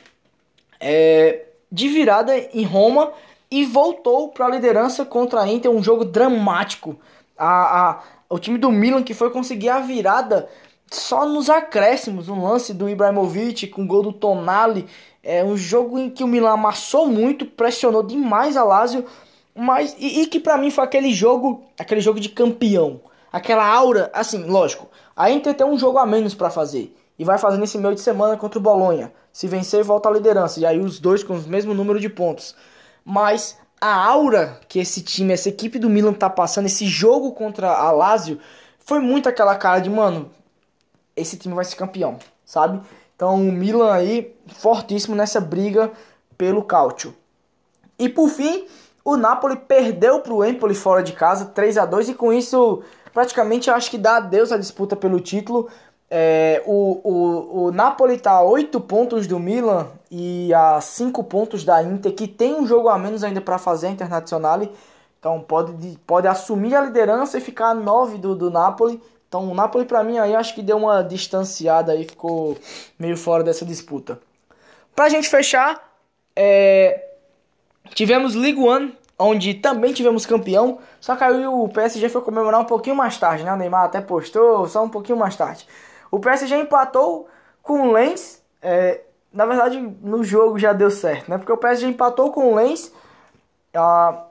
É, 0.79 1.47
de 1.69 1.89
virada 1.89 2.33
em 2.53 2.63
Roma 2.63 3.11
e 3.51 3.65
voltou 3.65 4.29
para 4.29 4.45
a 4.45 4.49
liderança 4.51 5.03
contra 5.03 5.41
a 5.41 5.47
Inter. 5.49 5.69
Um 5.69 5.83
jogo 5.83 6.05
dramático. 6.05 6.97
A, 7.37 7.89
a, 7.89 8.03
o 8.29 8.39
time 8.39 8.57
do 8.57 8.71
Milan 8.71 9.03
que 9.03 9.13
foi 9.13 9.29
conseguir 9.31 9.67
a 9.67 9.79
virada 9.79 10.47
só 10.91 11.25
nos 11.25 11.49
acréscimos, 11.49 12.27
um 12.27 12.43
lance 12.43 12.73
do 12.73 12.89
Ibrahimovic 12.89 13.67
com 13.67 13.87
gol 13.87 14.03
do 14.03 14.11
Tonali, 14.11 14.87
é 15.23 15.43
um 15.43 15.55
jogo 15.55 15.97
em 15.97 16.09
que 16.09 16.23
o 16.23 16.27
Milan 16.27 16.51
amassou 16.51 17.07
muito, 17.07 17.45
pressionou 17.45 18.03
demais 18.03 18.57
a 18.57 18.63
Lazio, 18.63 19.05
mas 19.55 19.95
e, 19.97 20.21
e 20.21 20.27
que 20.27 20.39
para 20.39 20.57
mim 20.57 20.69
foi 20.69 20.83
aquele 20.83 21.13
jogo, 21.13 21.63
aquele 21.79 22.01
jogo 22.01 22.19
de 22.19 22.29
campeão, 22.29 22.99
aquela 23.31 23.65
aura, 23.65 24.11
assim, 24.13 24.43
lógico. 24.43 24.89
A 25.15 25.31
Inter 25.31 25.53
tem 25.53 25.65
um 25.65 25.77
jogo 25.77 25.97
a 25.97 26.05
menos 26.05 26.33
para 26.33 26.49
fazer 26.49 26.95
e 27.17 27.23
vai 27.23 27.37
fazer 27.37 27.57
nesse 27.57 27.77
meio 27.77 27.95
de 27.95 28.01
semana 28.01 28.35
contra 28.35 28.59
o 28.59 28.61
Bolonha. 28.61 29.13
Se 29.31 29.47
vencer, 29.47 29.83
volta 29.83 30.09
à 30.09 30.11
liderança 30.11 30.59
e 30.59 30.65
aí 30.65 30.79
os 30.79 30.99
dois 30.99 31.23
com 31.23 31.35
o 31.35 31.41
mesmo 31.47 31.73
número 31.73 31.99
de 31.99 32.09
pontos. 32.09 32.53
Mas 33.05 33.57
a 33.79 33.93
aura 33.93 34.59
que 34.67 34.79
esse 34.79 35.01
time, 35.01 35.33
essa 35.33 35.47
equipe 35.47 35.79
do 35.79 35.89
Milan 35.89 36.13
tá 36.13 36.29
passando, 36.29 36.65
esse 36.65 36.85
jogo 36.85 37.31
contra 37.31 37.71
a 37.71 37.91
Lazio, 37.91 38.39
foi 38.79 38.99
muito 38.99 39.29
aquela 39.29 39.55
cara 39.55 39.79
de, 39.79 39.89
mano, 39.89 40.29
esse 41.21 41.37
time 41.37 41.55
vai 41.55 41.65
ser 41.65 41.75
campeão, 41.75 42.17
sabe? 42.45 42.81
Então 43.15 43.35
o 43.35 43.51
Milan 43.51 43.93
aí 43.93 44.35
fortíssimo 44.47 45.15
nessa 45.15 45.39
briga 45.39 45.91
pelo 46.37 46.63
Cálcio. 46.63 47.13
E 47.97 48.09
por 48.09 48.29
fim, 48.29 48.65
o 49.05 49.15
Napoli 49.15 49.55
perdeu 49.55 50.21
para 50.21 50.33
o 50.33 50.43
Empoli 50.43 50.73
fora 50.73 51.03
de 51.03 51.13
casa, 51.13 51.45
3 51.45 51.77
a 51.77 51.85
2 51.85 52.09
e 52.09 52.13
com 52.13 52.33
isso 52.33 52.81
praticamente 53.13 53.69
eu 53.69 53.75
acho 53.75 53.91
que 53.91 53.97
dá 53.97 54.17
adeus 54.17 54.51
à 54.51 54.57
disputa 54.57 54.95
pelo 54.95 55.19
título. 55.19 55.69
É, 56.09 56.61
o, 56.65 56.99
o, 57.03 57.63
o 57.65 57.71
Napoli 57.71 58.15
está 58.15 58.31
a 58.31 58.43
8 58.43 58.81
pontos 58.81 59.27
do 59.27 59.39
Milan 59.39 59.87
e 60.09 60.53
a 60.53 60.81
5 60.81 61.23
pontos 61.23 61.63
da 61.63 61.81
Inter, 61.81 62.13
que 62.13 62.27
tem 62.27 62.55
um 62.55 62.67
jogo 62.67 62.89
a 62.89 62.97
menos 62.97 63.23
ainda 63.23 63.39
para 63.39 63.57
fazer 63.57 63.87
a 63.87 63.91
Internazionale. 63.91 64.71
Então 65.19 65.39
pode, 65.39 65.97
pode 66.05 66.27
assumir 66.27 66.75
a 66.75 66.81
liderança 66.81 67.37
e 67.37 67.41
ficar 67.41 67.69
a 67.69 67.73
9 67.75 68.17
do, 68.17 68.35
do 68.35 68.49
Napoli. 68.49 69.01
Então 69.31 69.49
o 69.49 69.53
Napoli 69.53 69.85
para 69.85 70.03
mim 70.03 70.17
aí 70.17 70.35
acho 70.35 70.53
que 70.53 70.61
deu 70.61 70.75
uma 70.75 71.01
distanciada 71.01 71.93
aí, 71.93 72.03
ficou 72.03 72.57
meio 72.99 73.15
fora 73.15 73.45
dessa 73.45 73.63
disputa. 73.63 74.19
Pra 74.93 75.07
gente 75.07 75.29
fechar, 75.29 75.81
é... 76.35 77.11
tivemos 77.95 78.35
Ligue 78.35 78.59
1 78.59 78.91
onde 79.17 79.53
também 79.53 79.93
tivemos 79.93 80.25
campeão, 80.25 80.79
só 80.99 81.15
que 81.15 81.23
aí 81.23 81.47
o 81.47 81.69
PSG 81.69 82.09
foi 82.09 82.21
comemorar 82.21 82.59
um 82.59 82.65
pouquinho 82.65 82.95
mais 82.95 83.17
tarde, 83.17 83.45
né? 83.45 83.53
O 83.53 83.55
Neymar 83.55 83.85
até 83.85 84.01
postou, 84.01 84.67
só 84.67 84.83
um 84.83 84.89
pouquinho 84.89 85.17
mais 85.17 85.37
tarde. 85.37 85.65
O 86.09 86.19
PSG 86.19 86.55
empatou 86.57 87.29
com 87.63 87.87
o 87.87 87.91
Lens, 87.93 88.43
é, 88.61 88.99
na 89.31 89.45
verdade 89.45 89.79
no 90.01 90.25
jogo 90.25 90.59
já 90.59 90.73
deu 90.73 90.91
certo, 90.91 91.29
né? 91.29 91.37
Porque 91.37 91.53
o 91.53 91.57
PSG 91.57 91.87
empatou 91.87 92.33
com 92.33 92.51
o 92.51 92.55
Lens, 92.55 92.91
ah, 93.73 94.25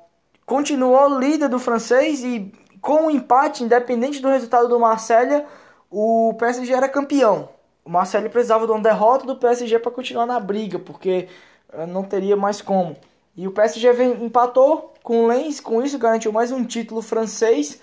continuou 0.44 1.18
líder 1.18 1.48
do 1.48 1.58
francês 1.58 2.22
e 2.22 2.52
com 2.80 3.06
o 3.06 3.10
empate, 3.10 3.62
independente 3.62 4.20
do 4.20 4.28
resultado 4.28 4.68
do 4.68 4.78
Marselha, 4.78 5.46
o 5.90 6.34
PSG 6.38 6.72
era 6.72 6.88
campeão. 6.88 7.48
O 7.84 7.90
Marcelo 7.90 8.28
precisava 8.30 8.66
de 8.66 8.72
uma 8.72 8.80
derrota 8.80 9.26
do 9.26 9.36
PSG 9.36 9.78
para 9.78 9.90
continuar 9.90 10.26
na 10.26 10.38
briga, 10.38 10.78
porque 10.78 11.28
eh, 11.72 11.86
não 11.86 12.02
teria 12.02 12.36
mais 12.36 12.60
como. 12.62 12.96
E 13.36 13.48
o 13.48 13.52
PSG 13.52 13.92
vem, 13.92 14.24
empatou 14.24 14.94
com 15.02 15.24
o 15.24 15.26
Lens, 15.26 15.60
com 15.60 15.82
isso 15.82 15.98
garantiu 15.98 16.32
mais 16.32 16.52
um 16.52 16.64
título 16.64 17.02
francês. 17.02 17.80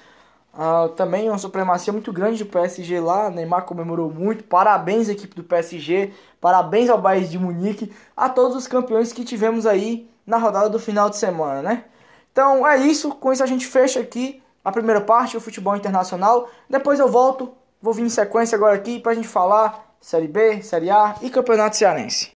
Uh, 0.54 0.90
também 0.90 1.30
uma 1.30 1.38
supremacia 1.38 1.94
muito 1.94 2.12
grande 2.12 2.44
do 2.44 2.50
PSG 2.50 3.00
lá. 3.00 3.30
Neymar 3.30 3.66
comemorou 3.66 4.12
muito. 4.12 4.44
Parabéns, 4.44 5.08
equipe 5.08 5.36
do 5.36 5.44
PSG. 5.44 6.14
Parabéns 6.42 6.90
ao 6.90 6.98
Bayern 6.98 7.28
de 7.28 7.38
Munique. 7.38 7.94
A 8.16 8.28
todos 8.28 8.56
os 8.56 8.68
campeões 8.68 9.14
que 9.14 9.24
tivemos 9.24 9.66
aí 9.66 10.10
na 10.26 10.38
rodada 10.38 10.70
do 10.70 10.80
final 10.80 11.10
de 11.10 11.18
semana, 11.18 11.62
né? 11.62 11.86
Então 12.32 12.68
é 12.68 12.78
isso. 12.78 13.10
Com 13.16 13.32
isso 13.32 13.44
a 13.44 13.48
gente 13.48 13.68
fecha 13.68 14.00
aqui 14.00 14.42
a 14.68 14.72
primeira 14.74 15.00
parte, 15.00 15.38
o 15.38 15.40
futebol 15.40 15.78
internacional. 15.78 16.50
Depois 16.70 17.00
eu 17.00 17.08
volto. 17.08 17.54
Vou 17.82 17.94
vir 17.94 18.04
em 18.04 18.10
sequência 18.10 18.58
agora 18.58 18.76
aqui 18.76 19.00
para 19.00 19.14
a 19.14 19.16
gente 19.16 19.28
falar 19.28 19.96
Série 20.02 20.28
B, 20.28 20.62
Série 20.62 20.90
A 20.90 21.16
e 21.22 21.30
Campeonato 21.30 21.78
Cearense. 21.78 22.32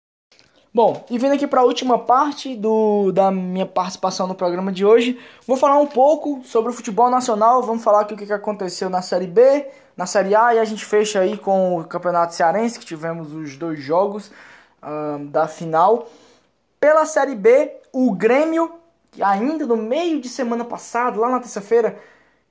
Bom, 0.73 1.05
e 1.09 1.19
vindo 1.19 1.33
aqui 1.33 1.45
para 1.45 1.59
a 1.59 1.65
última 1.65 1.99
parte 1.99 2.55
do, 2.55 3.11
da 3.11 3.29
minha 3.31 3.65
participação 3.65 4.27
no 4.27 4.33
programa 4.33 4.71
de 4.71 4.85
hoje, 4.85 5.19
vou 5.45 5.57
falar 5.57 5.77
um 5.77 5.87
pouco 5.87 6.41
sobre 6.45 6.71
o 6.71 6.73
futebol 6.73 7.09
nacional, 7.09 7.63
vamos 7.63 7.83
falar 7.83 7.99
aqui 7.99 8.13
o 8.13 8.17
que 8.17 8.31
aconteceu 8.31 8.89
na 8.89 9.01
Série 9.01 9.27
B, 9.27 9.67
na 9.97 10.05
Série 10.05 10.33
A 10.33 10.55
e 10.55 10.59
a 10.59 10.63
gente 10.63 10.85
fecha 10.85 11.19
aí 11.19 11.37
com 11.37 11.81
o 11.81 11.83
Campeonato 11.83 12.33
Cearense, 12.33 12.79
que 12.79 12.85
tivemos 12.85 13.33
os 13.33 13.57
dois 13.57 13.81
jogos 13.81 14.31
uh, 14.81 15.19
da 15.25 15.49
final. 15.49 16.07
Pela 16.79 17.05
Série 17.05 17.35
B, 17.35 17.73
o 17.91 18.13
Grêmio, 18.13 18.71
que 19.11 19.21
ainda 19.21 19.65
no 19.65 19.75
meio 19.75 20.21
de 20.21 20.29
semana 20.29 20.63
passada, 20.63 21.19
lá 21.19 21.29
na 21.29 21.41
terça-feira, 21.41 21.99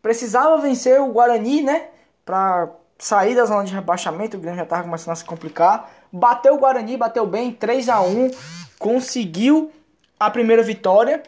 precisava 0.02 0.56
vencer 0.58 1.00
o 1.00 1.12
Guarani, 1.12 1.62
né, 1.62 1.88
para 2.24 2.70
sair 2.98 3.34
da 3.34 3.44
zona 3.44 3.64
de 3.64 3.74
rebaixamento, 3.74 4.36
o 4.36 4.40
Grêmio 4.40 4.58
já 4.58 4.64
estava 4.64 4.82
começando 4.82 5.12
a 5.12 5.16
se 5.16 5.24
complicar. 5.24 5.90
Bateu 6.12 6.54
o 6.54 6.58
Guarani, 6.58 6.96
bateu 6.96 7.26
bem, 7.26 7.52
3 7.52 7.88
a 7.88 8.00
1 8.00 8.30
conseguiu 8.78 9.70
a 10.18 10.30
primeira 10.30 10.62
vitória 10.62 11.22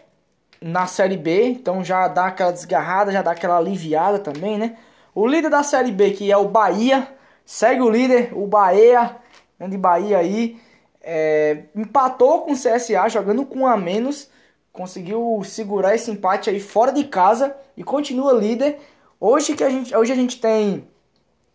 na 0.60 0.86
Série 0.86 1.16
B, 1.16 1.48
então 1.48 1.84
já 1.84 2.08
dá 2.08 2.26
aquela 2.26 2.52
desgarrada, 2.52 3.10
já 3.10 3.20
dá 3.20 3.32
aquela 3.32 3.58
aliviada 3.58 4.18
também, 4.18 4.58
né? 4.58 4.76
O 5.14 5.26
líder 5.26 5.50
da 5.50 5.62
Série 5.62 5.90
B, 5.90 6.12
que 6.12 6.30
é 6.30 6.36
o 6.36 6.48
Bahia, 6.48 7.08
segue 7.44 7.82
o 7.82 7.90
líder, 7.90 8.30
o 8.32 8.46
Bahia, 8.46 9.16
grande 9.58 9.76
Bahia 9.76 10.18
aí, 10.18 10.58
é, 11.02 11.64
empatou 11.74 12.42
com 12.42 12.52
o 12.52 12.56
CSA, 12.56 13.08
jogando 13.08 13.44
com 13.44 13.66
a 13.66 13.76
menos, 13.76 14.30
conseguiu 14.72 15.42
segurar 15.44 15.94
esse 15.94 16.10
empate 16.10 16.48
aí 16.48 16.58
fora 16.58 16.92
de 16.92 17.04
casa 17.04 17.54
e 17.76 17.84
continua 17.84 18.32
líder. 18.32 18.78
Hoje 19.20 19.54
que 19.54 19.62
a 19.62 19.70
gente, 19.70 19.94
hoje 19.94 20.12
a 20.12 20.16
gente 20.16 20.40
tem 20.40 20.88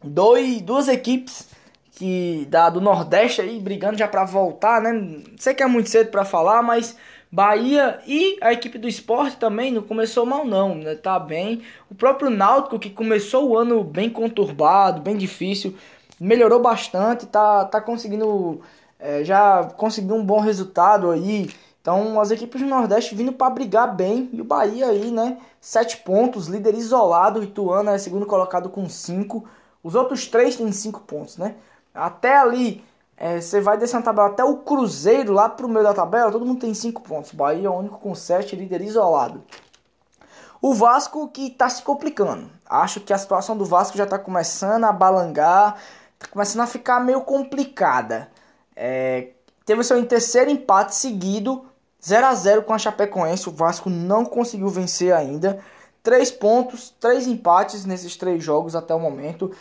dois, 0.03 0.61
duas 0.61 0.87
equipes 0.87 1.49
que 1.91 2.47
da 2.49 2.69
do 2.69 2.79
Nordeste 2.79 3.41
aí 3.41 3.59
brigando 3.59 3.97
já 3.97 4.07
para 4.07 4.23
voltar, 4.23 4.81
né? 4.81 5.23
Sei 5.37 5.53
que 5.53 5.63
é 5.63 5.67
muito 5.67 5.89
cedo 5.89 6.11
para 6.11 6.23
falar, 6.23 6.61
mas 6.61 6.95
Bahia 7.31 7.99
e 8.05 8.37
a 8.39 8.53
equipe 8.53 8.77
do 8.77 8.87
esporte 8.87 9.35
também 9.37 9.71
não 9.71 9.81
começou 9.81 10.25
mal 10.25 10.45
não, 10.45 10.75
né? 10.75 10.95
Tá 10.95 11.19
bem. 11.19 11.63
O 11.89 11.95
próprio 11.95 12.29
Náutico 12.29 12.79
que 12.79 12.89
começou 12.89 13.49
o 13.49 13.57
ano 13.57 13.83
bem 13.83 14.09
conturbado, 14.09 15.01
bem 15.01 15.17
difícil, 15.17 15.75
melhorou 16.19 16.61
bastante, 16.61 17.25
tá 17.25 17.65
tá 17.65 17.81
conseguindo 17.81 18.61
é, 18.99 19.23
já 19.23 19.63
conseguiu 19.75 20.15
um 20.15 20.23
bom 20.23 20.39
resultado 20.39 21.11
aí. 21.11 21.49
Então 21.87 22.19
as 22.19 22.31
equipes 22.31 22.59
do 22.59 22.67
Nordeste 22.67 23.15
vindo 23.15 23.31
para 23.31 23.49
brigar 23.49 23.95
bem 23.95 24.29
e 24.33 24.41
o 24.41 24.43
Bahia 24.43 24.87
aí, 24.87 25.09
né? 25.09 25.37
Sete 25.61 25.95
pontos, 25.95 26.47
líder 26.47 26.75
isolado, 26.75 27.41
Ituano 27.41 27.91
é 27.91 27.97
segundo 27.97 28.25
colocado 28.25 28.69
com 28.69 28.89
cinco. 28.89 29.45
Os 29.81 29.95
outros 29.95 30.27
três 30.27 30.57
têm 30.57 30.69
cinco 30.73 30.99
pontos, 30.99 31.37
né? 31.37 31.55
Até 31.95 32.37
ali, 32.37 32.83
é, 33.15 33.39
você 33.39 33.61
vai 33.61 33.77
descendo 33.77 34.01
a 34.01 34.03
tabela 34.03 34.27
até 34.27 34.43
o 34.43 34.57
Cruzeiro, 34.57 35.31
lá 35.31 35.47
pro 35.47 35.69
meio 35.69 35.85
da 35.85 35.93
tabela, 35.93 36.29
todo 36.29 36.45
mundo 36.45 36.59
tem 36.59 36.73
cinco 36.73 37.01
pontos. 37.01 37.31
Bahia 37.31 37.67
é 37.67 37.69
o 37.69 37.75
único 37.75 37.99
com 37.99 38.13
sete, 38.13 38.53
líder 38.53 38.81
isolado. 38.81 39.41
O 40.61 40.73
Vasco 40.73 41.29
que 41.29 41.47
está 41.47 41.69
se 41.69 41.81
complicando. 41.83 42.49
Acho 42.69 42.99
que 42.99 43.13
a 43.13 43.17
situação 43.17 43.55
do 43.55 43.63
Vasco 43.63 43.97
já 43.97 44.03
está 44.03 44.19
começando 44.19 44.83
a 44.83 44.91
balangar, 44.91 45.77
está 46.15 46.27
começando 46.27 46.63
a 46.63 46.67
ficar 46.67 46.99
meio 46.99 47.21
complicada. 47.21 48.29
É, 48.75 49.29
teve 49.65 49.85
seu 49.85 50.05
terceiro 50.05 50.51
empate 50.51 50.93
seguido, 50.93 51.65
0 52.05 52.25
a 52.25 52.35
0 52.35 52.63
com 52.63 52.73
a 52.73 52.77
Chapecoense. 52.77 53.49
O 53.49 53.51
Vasco 53.51 53.89
não 53.89 54.25
conseguiu 54.25 54.69
vencer 54.69 55.13
ainda. 55.13 55.59
Três 56.03 56.31
pontos, 56.31 56.93
três 56.99 57.27
empates 57.27 57.85
nesses 57.85 58.15
três 58.15 58.43
jogos 58.43 58.75
até 58.75 58.93
o 58.93 58.99
momento. 58.99 59.51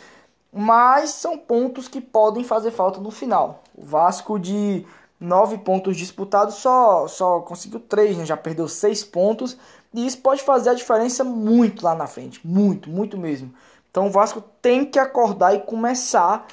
Mas 0.51 1.11
são 1.11 1.37
pontos 1.37 1.87
que 1.87 1.99
podem 1.99 2.43
fazer 2.43 2.71
falta 2.71 2.99
no 2.99 3.11
final. 3.11 3.63
O 3.75 3.83
Vasco 3.83 4.39
de 4.39 4.85
nove 5.19 5.57
pontos 5.57 5.97
disputados 5.97 6.55
só, 6.55 7.07
só 7.07 7.39
conseguiu 7.41 7.79
três, 7.79 8.15
né? 8.17 8.25
já 8.25 8.37
perdeu 8.37 8.67
seis 8.67 9.03
pontos. 9.03 9.57
E 9.93 10.05
isso 10.05 10.19
pode 10.19 10.43
fazer 10.43 10.69
a 10.69 10.73
diferença 10.73 11.23
muito 11.23 11.83
lá 11.83 11.95
na 11.95 12.07
frente. 12.07 12.45
Muito, 12.45 12.89
muito 12.89 13.17
mesmo. 13.17 13.53
Então 13.89 14.07
o 14.07 14.11
Vasco 14.11 14.41
tem 14.61 14.85
que 14.85 14.99
acordar 14.99 15.55
e 15.55 15.59
começar 15.61 16.45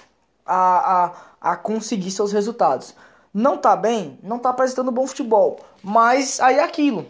a, 0.46 1.04
a, 1.04 1.12
a 1.52 1.56
conseguir 1.56 2.10
seus 2.10 2.32
resultados. 2.32 2.94
Não 3.34 3.58
tá 3.58 3.74
bem, 3.74 4.18
não 4.22 4.38
tá 4.38 4.50
apresentando 4.50 4.92
bom 4.92 5.06
futebol. 5.06 5.58
Mas 5.82 6.40
aí 6.40 6.58
é 6.58 6.62
aquilo 6.62 7.06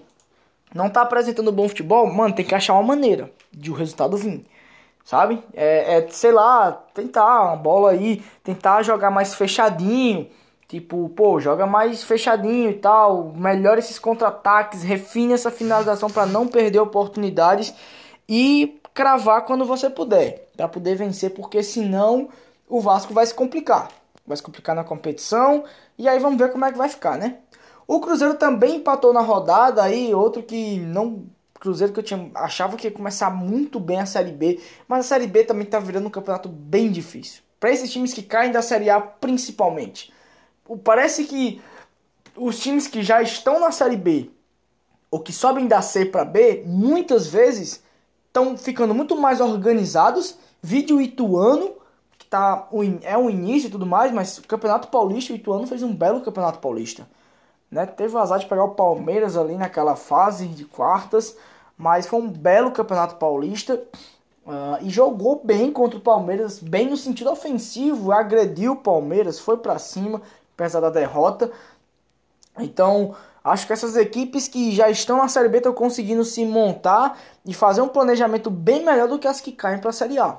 não 0.75 0.91
tá 0.91 1.03
apresentando 1.03 1.53
bom 1.53 1.69
futebol, 1.69 2.05
mano, 2.13 2.35
tem 2.35 2.45
que 2.45 2.55
achar 2.55 2.75
uma 2.75 2.83
maneira 2.83 3.31
de 3.53 3.71
o 3.71 3.75
resultado 3.75 4.17
vir. 4.17 4.45
Sabe? 5.05 5.43
É, 5.55 5.99
é, 5.99 6.09
sei 6.09 6.33
lá, 6.33 6.73
tentar 6.93 7.45
uma 7.45 7.57
bola 7.57 7.91
aí, 7.91 8.25
tentar 8.43 8.83
jogar 8.83 9.11
mais 9.11 9.35
fechadinho. 9.35 10.29
Tipo, 10.67 11.11
pô, 11.11 11.39
joga 11.39 11.67
mais 11.67 12.03
fechadinho 12.03 12.71
e 12.71 12.75
tal. 12.75 13.33
Melhora 13.37 13.79
esses 13.79 13.99
contra-ataques, 13.99 14.83
refine 14.83 15.35
essa 15.35 15.51
finalização 15.51 16.11
para 16.11 16.27
não 16.27 16.49
perder 16.49 16.81
oportunidades 16.81 17.73
e 18.29 18.81
cravar 18.95 19.45
quando 19.45 19.65
você 19.65 19.91
puder, 19.91 20.49
para 20.57 20.67
poder 20.69 20.97
vencer, 20.97 21.35
porque 21.35 21.63
senão 21.63 22.31
o 22.67 22.81
Vasco 22.81 23.13
vai 23.13 23.27
se 23.27 23.35
complicar. 23.35 23.89
Vai 24.27 24.37
se 24.37 24.43
complicar 24.43 24.75
na 24.75 24.85
competição 24.85 25.65
e 25.99 26.09
aí 26.09 26.19
vamos 26.19 26.39
ver 26.39 26.51
como 26.51 26.65
é 26.65 26.73
que 26.73 26.79
vai 26.79 26.89
ficar, 26.89 27.19
né? 27.19 27.39
O 27.87 28.01
Cruzeiro 28.01 28.35
também 28.35 28.77
empatou 28.77 29.13
na 29.13 29.21
rodada 29.21 29.83
aí, 29.83 30.15
outro 30.15 30.43
que 30.43 30.79
não 30.79 31.27
Cruzeiro 31.61 31.93
que 31.95 32.01
eu 32.01 32.05
tinha, 32.05 32.31
achava 32.35 32.77
que 32.77 32.89
ia 32.89 32.93
começar 32.93 33.31
muito 33.31 33.81
bem 33.81 33.99
a 33.99 34.05
Série 34.07 34.33
B, 34.33 34.61
mas 34.87 35.01
a 35.01 35.09
Série 35.09 35.27
B 35.27 35.45
também 35.45 35.67
tá 35.67 35.79
virando 35.79 36.07
um 36.07 36.11
campeonato 36.11 36.49
bem 36.49 36.91
difícil. 36.91 37.43
Para 37.59 37.71
esses 37.71 37.91
times 37.91 38.13
que 38.13 38.23
caem 38.23 38.53
da 38.53 38.61
Série 38.61 38.91
A 38.91 39.01
principalmente. 39.01 40.13
Parece 40.83 41.25
que 41.25 41.63
os 42.37 42.59
times 42.59 42.87
que 42.87 43.03
já 43.03 43.23
estão 43.23 43.59
na 43.59 43.73
Série 43.73 43.97
B 43.97 44.31
ou 45.11 45.21
que 45.21 45.33
sobem 45.33 45.67
da 45.67 45.81
C 45.81 46.05
para 46.05 46.25
B, 46.25 46.65
muitas 46.67 47.27
vezes 47.29 47.83
estão 48.27 48.59
ficando 48.59 48.93
muito 48.93 49.17
mais 49.17 49.41
organizados. 49.41 50.37
Vídeo 50.61 51.01
Ituano, 51.01 51.77
que 52.25 52.31
tá, 52.31 52.69
é 53.03 53.17
o 53.17 53.29
início 53.29 53.69
e 53.69 53.71
tudo 53.71 53.87
mais, 53.87 54.11
mas 54.13 54.39
o 54.39 54.43
Campeonato 54.43 54.89
Paulista, 54.89 55.33
o 55.33 55.37
Ituano 55.37 55.67
fez 55.67 55.83
um 55.83 55.95
belo 55.95 56.21
Campeonato 56.21 56.59
Paulista. 56.59 57.07
Né? 57.71 57.87
Teve 57.87 58.15
o 58.15 58.19
azar 58.19 58.39
de 58.39 58.47
pegar 58.47 58.65
o 58.65 58.75
Palmeiras 58.75 59.37
ali 59.37 59.57
naquela 59.57 59.97
fase 59.97 60.47
de 60.47 60.65
quartas, 60.65 61.37
mas 61.77 62.07
foi 62.07 62.21
um 62.21 62.29
belo 62.29 62.71
campeonato 62.71 63.17
paulista. 63.17 63.83
Uh, 64.47 64.79
e 64.83 64.91
jogou 64.91 65.41
bem 65.43 65.73
contra 65.73 65.99
o 65.99 66.03
Palmeiras, 66.03 66.59
bem 66.61 66.89
no 66.89 66.97
sentido 66.99 67.31
ofensivo, 67.31 68.13
agrediu 68.13 68.73
o 68.73 68.77
Palmeiras, 68.77 69.41
foi 69.41 69.57
para 69.57 69.79
cima, 69.79 70.21
apesar 70.55 70.81
da 70.81 70.91
derrota. 70.91 71.51
Então, 72.59 73.17
acho 73.43 73.67
que 73.67 73.73
essas 73.73 73.97
equipes 73.97 74.47
que 74.47 74.71
já 74.71 74.91
estão 74.91 75.17
na 75.17 75.29
Série 75.29 75.49
B 75.49 75.59
estão 75.59 75.73
conseguindo 75.73 76.23
se 76.25 76.45
montar 76.45 77.19
e 77.45 77.55
fazer 77.55 77.81
um 77.81 77.89
planejamento 77.89 78.51
bem 78.51 78.85
melhor 78.85 79.09
do 79.09 79.19
que 79.19 79.27
as 79.27 79.41
que 79.41 79.51
caem 79.51 79.81
para 79.81 79.91
a 79.91 79.95
Série 79.95 80.19
A. 80.19 80.37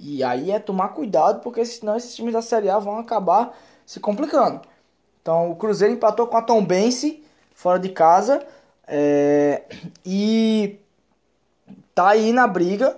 E 0.00 0.22
aí 0.22 0.50
é 0.50 0.58
tomar 0.58 0.88
cuidado, 0.88 1.40
porque 1.40 1.64
senão 1.64 1.96
esses 1.96 2.14
times 2.14 2.32
da 2.32 2.42
Série 2.42 2.70
A 2.70 2.78
vão 2.78 2.98
acabar 2.98 3.56
se 3.84 4.00
complicando. 4.00 4.60
Então 5.20 5.50
o 5.50 5.56
Cruzeiro 5.56 5.94
empatou 5.94 6.26
com 6.26 6.36
a 6.36 6.42
Tombense 6.42 7.24
fora 7.52 7.78
de 7.78 7.88
casa 7.88 8.46
é, 8.86 9.64
e 10.04 10.78
tá 11.94 12.08
aí 12.10 12.32
na 12.32 12.46
briga. 12.46 12.96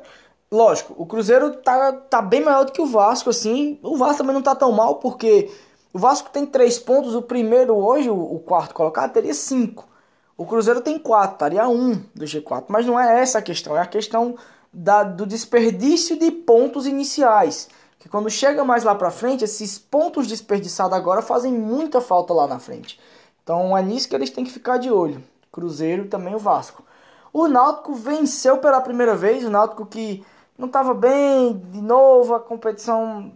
Lógico, 0.50 0.94
o 0.96 1.06
Cruzeiro 1.06 1.56
tá, 1.56 1.92
tá 1.92 2.20
bem 2.20 2.42
maior 2.42 2.64
do 2.64 2.72
que 2.72 2.82
o 2.82 2.86
Vasco, 2.86 3.30
assim. 3.30 3.78
O 3.82 3.96
Vasco 3.96 4.18
também 4.18 4.34
não 4.34 4.42
tá 4.42 4.54
tão 4.54 4.72
mal, 4.72 4.96
porque 4.96 5.50
o 5.92 5.98
Vasco 5.98 6.30
tem 6.30 6.44
três 6.44 6.78
pontos. 6.78 7.14
O 7.14 7.22
primeiro 7.22 7.74
hoje, 7.76 8.10
o, 8.10 8.38
quarto 8.38 8.74
colocado, 8.74 9.12
teria 9.12 9.34
cinco. 9.34 9.88
O 10.36 10.46
Cruzeiro 10.46 10.80
tem 10.80 10.98
4, 10.98 11.34
estaria 11.34 11.68
1 11.68 11.92
do 12.14 12.24
G4. 12.24 12.64
Mas 12.68 12.86
não 12.86 12.98
é 12.98 13.20
essa 13.20 13.38
a 13.38 13.42
questão, 13.42 13.76
é 13.76 13.80
a 13.80 13.86
questão 13.86 14.36
da, 14.72 15.02
do 15.02 15.26
desperdício 15.26 16.18
de 16.18 16.30
pontos 16.30 16.86
iniciais. 16.86 17.68
Que 17.98 18.08
quando 18.08 18.30
chega 18.30 18.64
mais 18.64 18.82
lá 18.82 18.94
para 18.94 19.10
frente, 19.10 19.44
esses 19.44 19.78
pontos 19.78 20.26
desperdiçados 20.26 20.96
agora 20.96 21.20
fazem 21.20 21.52
muita 21.52 22.00
falta 22.00 22.32
lá 22.32 22.46
na 22.46 22.58
frente. 22.58 22.98
Então 23.42 23.76
é 23.76 23.82
nisso 23.82 24.08
que 24.08 24.14
eles 24.14 24.30
têm 24.30 24.44
que 24.44 24.52
ficar 24.52 24.78
de 24.78 24.90
olho. 24.90 25.22
Cruzeiro 25.52 26.04
e 26.04 26.08
também 26.08 26.34
o 26.34 26.38
Vasco. 26.38 26.84
O 27.32 27.46
Náutico 27.46 27.94
venceu 27.94 28.58
pela 28.58 28.80
primeira 28.80 29.14
vez, 29.14 29.44
o 29.44 29.50
Náutico 29.50 29.86
que 29.86 30.24
não 30.56 30.66
estava 30.66 30.94
bem, 30.94 31.58
de 31.70 31.80
novo, 31.80 32.34
a 32.34 32.40
competição 32.40 33.32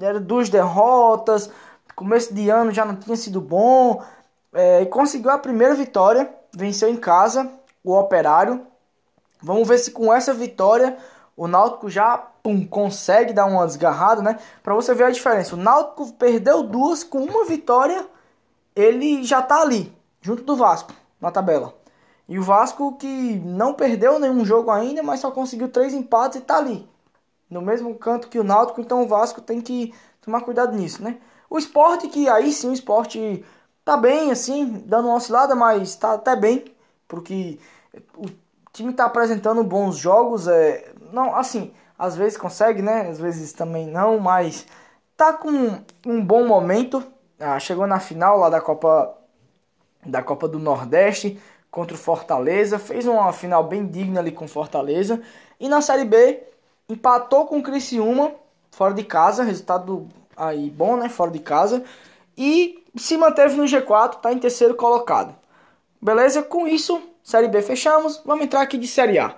era 0.00 0.20
duas 0.20 0.48
derrotas, 0.48 1.50
começo 1.98 2.32
de 2.32 2.48
ano 2.48 2.70
já 2.70 2.84
não 2.84 2.94
tinha 2.94 3.16
sido 3.16 3.40
bom, 3.40 4.02
é, 4.52 4.82
e 4.82 4.86
conseguiu 4.86 5.30
a 5.30 5.38
primeira 5.38 5.74
vitória, 5.74 6.32
venceu 6.54 6.88
em 6.88 6.96
casa 6.96 7.50
o 7.82 7.92
Operário. 7.92 8.64
Vamos 9.40 9.66
ver 9.68 9.78
se 9.78 9.90
com 9.90 10.12
essa 10.12 10.32
vitória 10.34 10.96
o 11.36 11.46
Náutico 11.46 11.88
já 11.88 12.18
pum, 12.18 12.66
consegue 12.66 13.32
dar 13.32 13.46
uma 13.46 13.64
desgarrada, 13.64 14.20
né? 14.20 14.38
Para 14.62 14.74
você 14.74 14.92
ver 14.92 15.04
a 15.04 15.10
diferença. 15.10 15.54
O 15.54 15.58
Náutico 15.58 16.12
perdeu 16.14 16.64
duas 16.64 17.04
com 17.04 17.22
uma 17.22 17.44
vitória, 17.44 18.04
ele 18.74 19.22
já 19.22 19.40
tá 19.40 19.62
ali, 19.62 19.96
junto 20.20 20.42
do 20.42 20.56
Vasco, 20.56 20.92
na 21.20 21.30
tabela. 21.30 21.74
E 22.28 22.38
o 22.38 22.42
Vasco 22.42 22.96
que 22.96 23.40
não 23.44 23.72
perdeu 23.72 24.18
nenhum 24.18 24.44
jogo 24.44 24.70
ainda, 24.70 25.02
mas 25.02 25.20
só 25.20 25.30
conseguiu 25.30 25.68
três 25.68 25.94
empates 25.94 26.40
e 26.40 26.42
tá 26.42 26.58
ali. 26.58 26.88
No 27.48 27.62
mesmo 27.62 27.94
canto 27.94 28.28
que 28.28 28.38
o 28.38 28.44
Náutico, 28.44 28.80
então 28.80 29.02
o 29.02 29.08
Vasco 29.08 29.40
tem 29.40 29.60
que 29.60 29.94
tomar 30.20 30.40
cuidado 30.40 30.76
nisso, 30.76 31.02
né? 31.02 31.18
O 31.48 31.56
esporte, 31.56 32.08
que 32.08 32.28
aí 32.28 32.52
sim 32.52 32.68
o 32.70 32.74
esporte 32.74 33.44
tá 33.84 33.96
bem, 33.96 34.30
assim, 34.30 34.82
dando 34.84 35.06
uma 35.06 35.16
oscilada, 35.16 35.54
mas 35.54 35.94
tá 35.94 36.14
até 36.14 36.36
bem, 36.36 36.64
porque 37.06 37.58
o 38.16 38.26
time 38.72 38.92
tá 38.92 39.04
apresentando 39.04 39.62
bons 39.64 39.96
jogos, 39.96 40.46
é, 40.46 40.92
não, 41.12 41.34
assim, 41.34 41.72
às 41.98 42.16
vezes 42.16 42.38
consegue, 42.38 42.82
né, 42.82 43.08
às 43.08 43.18
vezes 43.18 43.52
também 43.52 43.86
não, 43.86 44.18
mas 44.18 44.66
tá 45.16 45.32
com 45.32 45.80
um 46.06 46.24
bom 46.24 46.46
momento, 46.46 47.02
ah, 47.40 47.58
chegou 47.58 47.86
na 47.86 47.98
final 48.00 48.38
lá 48.38 48.48
da 48.48 48.60
Copa, 48.60 49.14
da 50.06 50.22
Copa 50.22 50.46
do 50.46 50.58
Nordeste, 50.58 51.40
contra 51.70 51.94
o 51.94 51.98
Fortaleza, 51.98 52.78
fez 52.78 53.06
uma 53.06 53.32
final 53.32 53.64
bem 53.64 53.86
digna 53.86 54.20
ali 54.20 54.32
com 54.32 54.46
Fortaleza, 54.46 55.20
e 55.58 55.68
na 55.68 55.80
Série 55.80 56.04
B, 56.04 56.42
empatou 56.88 57.46
com 57.46 57.58
o 57.58 57.62
Criciúma, 57.62 58.32
fora 58.70 58.94
de 58.94 59.02
casa, 59.02 59.42
resultado 59.42 60.08
aí 60.36 60.70
bom, 60.70 60.96
né, 60.96 61.08
fora 61.08 61.30
de 61.30 61.40
casa, 61.40 61.84
e 62.36 62.84
se 62.96 63.16
manteve 63.16 63.56
no 63.56 63.64
G4, 63.64 64.16
está 64.16 64.32
em 64.32 64.38
terceiro 64.38 64.74
colocado. 64.74 65.34
Beleza? 66.00 66.42
Com 66.42 66.66
isso, 66.66 67.02
Série 67.28 67.46
B 67.46 67.60
fechamos. 67.60 68.22
Vamos 68.24 68.46
entrar 68.46 68.62
aqui 68.62 68.78
de 68.78 68.86
Série 68.86 69.18
A. 69.18 69.34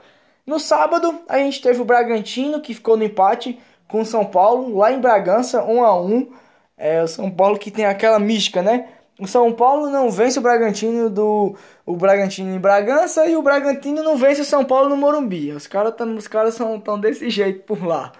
No 0.46 0.60
sábado, 0.60 1.22
a 1.28 1.38
gente 1.38 1.60
teve 1.60 1.82
o 1.82 1.84
Bragantino, 1.84 2.60
que 2.60 2.72
ficou 2.72 2.96
no 2.96 3.02
empate 3.02 3.58
com 3.88 4.02
o 4.02 4.06
São 4.06 4.24
Paulo, 4.24 4.78
lá 4.78 4.92
em 4.92 5.00
Bragança, 5.00 5.64
1 5.64 5.84
a 5.84 6.00
1 6.00 6.32
é, 6.78 7.02
O 7.02 7.08
São 7.08 7.28
Paulo 7.28 7.58
que 7.58 7.68
tem 7.68 7.84
aquela 7.84 8.20
mística, 8.20 8.62
né? 8.62 8.90
O 9.18 9.26
São 9.26 9.52
Paulo 9.52 9.90
não 9.90 10.08
vence 10.08 10.38
o 10.38 10.42
Bragantino 10.42 11.10
do 11.10 11.56
o 11.84 11.96
Bragantino 11.96 12.54
em 12.54 12.60
Bragança 12.60 13.26
e 13.26 13.34
o 13.34 13.42
Bragantino 13.42 14.04
não 14.04 14.16
vence 14.16 14.40
o 14.40 14.44
São 14.44 14.64
Paulo 14.64 14.88
no 14.88 14.96
Morumbi. 14.96 15.50
Os 15.50 15.66
caras 15.66 15.92
os 16.16 16.28
caras 16.28 16.54
são 16.54 16.78
tão 16.78 16.96
desse 16.96 17.28
jeito 17.28 17.64
por 17.64 17.84
lá. 17.84 18.12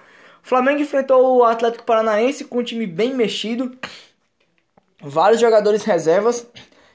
O 0.44 0.48
Flamengo 0.48 0.80
enfrentou 0.80 1.38
o 1.38 1.44
Atlético 1.44 1.84
Paranaense 1.84 2.44
com 2.44 2.58
um 2.58 2.64
time 2.64 2.88
bem 2.88 3.14
mexido 3.14 3.70
vários 5.00 5.40
jogadores 5.40 5.84
reservas 5.84 6.44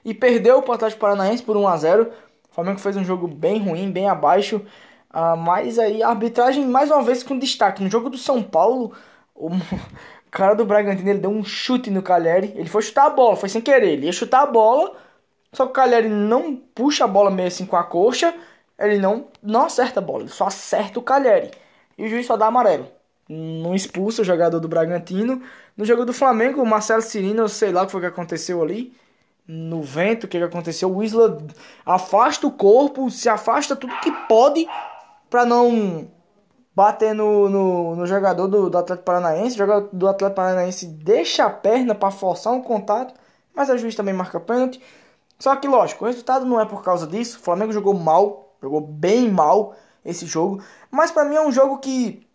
e 0.05 0.13
perdeu 0.13 0.63
o 0.65 0.71
Atlético 0.71 1.01
Paranaense 1.01 1.41
por 1.41 1.57
1 1.57 1.67
a 1.67 1.77
0. 1.77 2.11
O 2.55 2.61
Flamengo 2.63 2.79
fez 2.79 2.95
um 2.95 3.03
jogo 3.03 3.27
bem 3.27 3.59
ruim, 3.59 3.91
bem 3.91 4.07
abaixo. 4.07 4.65
Uh, 5.13 5.35
mas 5.35 5.77
aí 5.77 6.01
a 6.01 6.07
arbitragem 6.07 6.65
mais 6.65 6.89
uma 6.89 7.03
vez 7.03 7.21
com 7.21 7.37
destaque. 7.37 7.83
No 7.83 7.89
jogo 7.89 8.09
do 8.09 8.17
São 8.17 8.41
Paulo, 8.41 8.93
o 9.35 9.49
cara 10.31 10.53
do 10.53 10.63
Bragantino 10.63 11.09
ele 11.09 11.19
deu 11.19 11.29
um 11.29 11.43
chute 11.43 11.91
no 11.91 12.01
Cagliari. 12.01 12.53
Ele 12.55 12.69
foi 12.69 12.81
chutar 12.81 13.07
a 13.07 13.09
bola, 13.09 13.35
foi 13.35 13.49
sem 13.49 13.61
querer. 13.61 13.93
Ele 13.93 14.05
ia 14.05 14.13
chutar 14.13 14.43
a 14.43 14.45
bola, 14.45 14.95
só 15.51 15.65
que 15.65 15.71
o 15.71 15.73
Cagliari 15.73 16.07
não 16.07 16.55
puxa 16.55 17.03
a 17.03 17.07
bola 17.07 17.29
meio 17.29 17.49
assim 17.49 17.65
com 17.65 17.75
a 17.75 17.83
coxa. 17.83 18.33
Ele 18.79 18.97
não, 18.97 19.27
não 19.43 19.65
acerta 19.65 19.99
a 19.99 20.03
bola, 20.03 20.23
ele 20.23 20.29
só 20.29 20.47
acerta 20.47 20.97
o 20.97 21.03
Cagliari. 21.03 21.51
E 21.97 22.05
o 22.05 22.07
juiz 22.07 22.25
só 22.25 22.37
dá 22.37 22.47
amarelo 22.47 22.87
não 23.27 23.73
expulsa 23.73 24.21
o 24.21 24.25
jogador 24.25 24.59
do 24.59 24.67
Bragantino. 24.67 25.41
No 25.75 25.83
jogo 25.85 26.05
do 26.05 26.13
Flamengo, 26.13 26.61
o 26.61 26.65
Marcelo 26.65 27.01
Cirino, 27.01 27.49
sei 27.49 27.71
lá 27.71 27.83
o 27.83 27.85
que 27.85 27.91
foi 27.91 28.01
que 28.01 28.07
aconteceu 28.07 28.61
ali. 28.61 28.93
No 29.47 29.83
vento, 29.83 30.23
o 30.23 30.27
que, 30.27 30.39
que 30.39 30.43
aconteceu? 30.43 30.93
O 30.93 31.03
Isla 31.03 31.37
afasta 31.85 32.47
o 32.47 32.51
corpo, 32.51 33.11
se 33.11 33.29
afasta 33.29 33.75
tudo 33.75 33.99
que 33.99 34.11
pode 34.27 34.67
para 35.29 35.45
não 35.45 36.09
bater 36.75 37.13
no, 37.13 37.47
no, 37.47 37.95
no 37.95 38.07
jogador 38.07 38.47
do, 38.47 38.69
do, 38.69 38.77
Atlético 38.77 39.05
Paranaense. 39.05 39.55
O 39.55 39.57
jogador 39.59 39.89
do 39.93 40.07
Atlético 40.07 40.35
Paranaense 40.35 40.87
deixa 40.87 41.45
a 41.45 41.49
perna 41.49 41.93
para 41.93 42.11
forçar 42.11 42.53
um 42.53 42.61
contato, 42.61 43.13
mas 43.53 43.69
a 43.69 43.77
juiz 43.77 43.95
também 43.95 44.13
marca 44.13 44.39
pênalti. 44.39 44.81
Só 45.37 45.55
que, 45.55 45.67
lógico, 45.67 46.03
o 46.03 46.07
resultado 46.07 46.45
não 46.45 46.59
é 46.59 46.65
por 46.65 46.83
causa 46.83 47.05
disso. 47.05 47.37
O 47.37 47.41
Flamengo 47.41 47.71
jogou 47.71 47.93
mal, 47.93 48.55
jogou 48.61 48.81
bem 48.81 49.29
mal 49.29 49.75
esse 50.03 50.25
jogo. 50.25 50.63
Mas 50.89 51.11
para 51.11 51.25
mim 51.25 51.35
é 51.35 51.41
um 51.41 51.51
jogo 51.51 51.77
que 51.77 52.25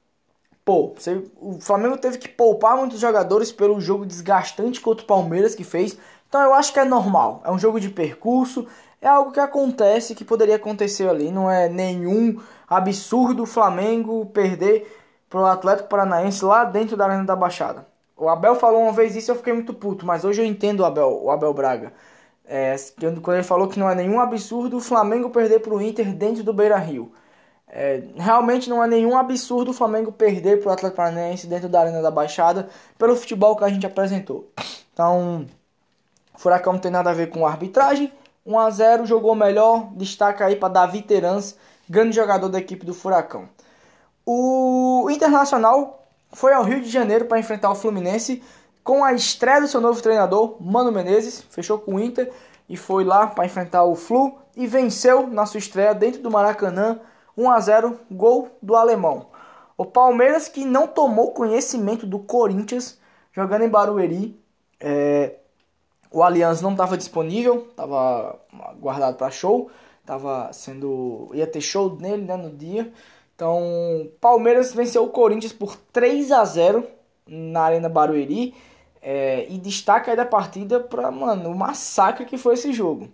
Pô, 0.65 0.95
você, 0.97 1.25
o 1.41 1.59
Flamengo 1.61 1.97
teve 1.97 2.19
que 2.19 2.29
poupar 2.29 2.77
muitos 2.77 3.01
jogadores 3.01 3.51
pelo 3.51 3.81
jogo 3.81 4.07
desgastante 4.07 4.81
contra 4.81 5.03
o 5.03 5.07
Palmeiras 5.07 5.55
que 5.55 5.65
fez. 5.65 5.99
Então 6.31 6.41
eu 6.43 6.55
acho 6.55 6.73
que 6.73 6.79
é 6.79 6.85
normal. 6.85 7.43
É 7.45 7.51
um 7.51 7.59
jogo 7.59 7.81
de 7.81 7.91
percurso. 7.91 8.67
É 9.03 9.09
algo 9.09 9.33
que 9.33 9.41
acontece, 9.41 10.15
que 10.15 10.25
poderia 10.25 10.57
acontecer 10.57 11.09
ali. 11.11 11.33
Não 11.33 11.51
é 11.51 11.69
nenhum 11.69 12.41
absurdo 12.69 13.43
o 13.43 13.47
Flamengo 13.47 14.25
perder 14.27 14.97
pro 15.29 15.45
Atlético 15.45 15.89
Paranaense 15.89 16.45
lá 16.45 16.65
dentro 16.65 16.97
da 16.97 17.07
Arena 17.07 17.25
da 17.25 17.35
Baixada. 17.35 17.85
O 18.17 18.29
Abel 18.29 18.55
falou 18.55 18.83
uma 18.83 18.93
vez 18.93 19.17
isso 19.17 19.33
eu 19.33 19.35
fiquei 19.35 19.53
muito 19.53 19.75
puto, 19.75 20.07
mas 20.07 20.25
hoje 20.25 20.41
eu 20.41 20.47
entendo 20.47 20.81
o 20.81 20.85
Abel, 20.85 21.21
o 21.23 21.31
Abel 21.31 21.53
Braga. 21.53 21.93
É, 22.45 22.77
quando 23.23 23.37
ele 23.37 23.43
falou 23.43 23.67
que 23.67 23.79
não 23.79 23.91
é 23.91 23.95
nenhum 23.95 24.21
absurdo 24.21 24.77
o 24.77 24.81
Flamengo 24.81 25.31
perder 25.31 25.61
pro 25.61 25.81
Inter 25.81 26.15
dentro 26.15 26.45
do 26.45 26.53
Beira 26.53 26.77
Rio. 26.77 27.13
É, 27.67 28.03
realmente 28.17 28.69
não 28.69 28.83
é 28.85 28.87
nenhum 28.87 29.17
absurdo 29.17 29.71
o 29.71 29.75
Flamengo 29.75 30.13
perder 30.13 30.61
para 30.61 30.71
o 30.71 30.73
Atlético 30.73 30.97
Paranaense 30.97 31.47
dentro 31.47 31.69
da 31.69 31.81
Arena 31.81 32.03
da 32.03 32.11
Baixada 32.11 32.69
pelo 32.99 33.17
futebol 33.17 33.57
que 33.57 33.65
a 33.65 33.69
gente 33.69 33.87
apresentou. 33.87 34.51
Então, 34.93 35.47
Furacão 36.41 36.73
não 36.73 36.81
tem 36.81 36.91
nada 36.91 37.11
a 37.11 37.13
ver 37.13 37.29
com 37.29 37.47
arbitragem. 37.47 38.11
1 38.47 38.59
a 38.59 38.71
0 38.71 39.05
jogou 39.05 39.35
melhor. 39.35 39.91
Destaca 39.93 40.47
aí 40.47 40.57
para 40.57 40.73
Davi 40.73 41.03
Terans, 41.03 41.55
grande 41.87 42.17
jogador 42.17 42.49
da 42.49 42.59
equipe 42.59 42.87
do 42.87 42.95
Furacão. 42.95 43.47
O 44.25 45.07
Internacional 45.11 46.03
foi 46.33 46.55
ao 46.55 46.65
Rio 46.65 46.81
de 46.81 46.89
Janeiro 46.89 47.27
para 47.27 47.39
enfrentar 47.39 47.71
o 47.71 47.75
Fluminense 47.75 48.43
com 48.83 49.05
a 49.05 49.13
estreia 49.13 49.61
do 49.61 49.69
seu 49.69 49.83
novo 49.83 50.01
treinador, 50.01 50.57
Mano 50.59 50.91
Menezes. 50.91 51.43
Fechou 51.51 51.79
com 51.79 51.97
o 51.97 52.01
Inter 52.01 52.33
e 52.67 52.75
foi 52.75 53.05
lá 53.05 53.27
para 53.27 53.45
enfrentar 53.45 53.85
o 53.85 53.95
Flu 53.95 54.39
e 54.57 54.67
venceu 54.67 55.27
na 55.27 55.45
sua 55.45 55.59
estreia 55.59 55.95
dentro 55.95 56.23
do 56.23 56.31
Maracanã 56.31 57.01
1 57.37 57.51
a 57.51 57.61
0, 57.61 58.01
gol 58.11 58.49
do 58.63 58.77
alemão. 58.77 59.27
O 59.77 59.85
Palmeiras 59.85 60.49
que 60.49 60.65
não 60.65 60.87
tomou 60.87 61.33
conhecimento 61.33 62.07
do 62.07 62.19
Corinthians 62.19 62.99
jogando 63.31 63.65
em 63.65 63.69
Barueri. 63.69 64.41
É, 64.83 65.35
o 66.11 66.23
Allianz 66.23 66.61
não 66.61 66.73
estava 66.73 66.97
disponível, 66.97 67.69
estava 67.71 68.39
guardado 68.81 69.17
para 69.17 69.31
show, 69.31 69.71
tava 70.05 70.53
sendo 70.53 71.31
ia 71.33 71.47
ter 71.47 71.61
show 71.61 71.97
nele 71.97 72.25
né, 72.25 72.37
no 72.37 72.51
dia. 72.51 72.93
Então, 73.35 74.09
Palmeiras 74.21 74.75
venceu 74.75 75.05
o 75.05 75.11
Corinthians 75.11 75.53
por 75.53 75.77
3 75.93 76.33
a 76.33 76.45
0 76.45 76.87
na 77.27 77.63
Arena 77.63 77.89
Barueri. 77.89 78.55
É, 79.03 79.47
e 79.49 79.57
destaca 79.57 80.11
aí 80.11 80.17
da 80.17 80.27
partida 80.27 80.79
para 80.79 81.11
mano, 81.11 81.51
o 81.51 81.55
massacre 81.57 82.27
que 82.27 82.37
foi 82.37 82.53
esse 82.53 82.71
jogo. 82.71 83.09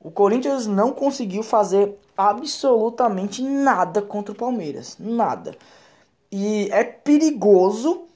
O 0.00 0.10
Corinthians 0.10 0.66
não 0.66 0.90
conseguiu 0.90 1.44
fazer 1.44 1.96
absolutamente 2.16 3.40
nada 3.42 4.02
contra 4.02 4.32
o 4.32 4.36
Palmeiras. 4.36 4.96
Nada. 4.98 5.56
E 6.32 6.68
é 6.72 6.82
perigoso 6.82 8.06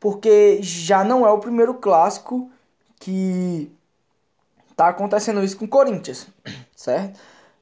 porque 0.00 0.58
já 0.60 1.04
não 1.04 1.24
é 1.24 1.30
o 1.30 1.38
primeiro 1.38 1.74
clássico 1.74 2.50
que 2.98 3.70
tá 4.76 4.88
acontecendo 4.88 5.42
isso 5.42 5.56
com 5.56 5.64
o 5.64 5.68
Corinthians, 5.68 6.28
certo? 6.76 7.18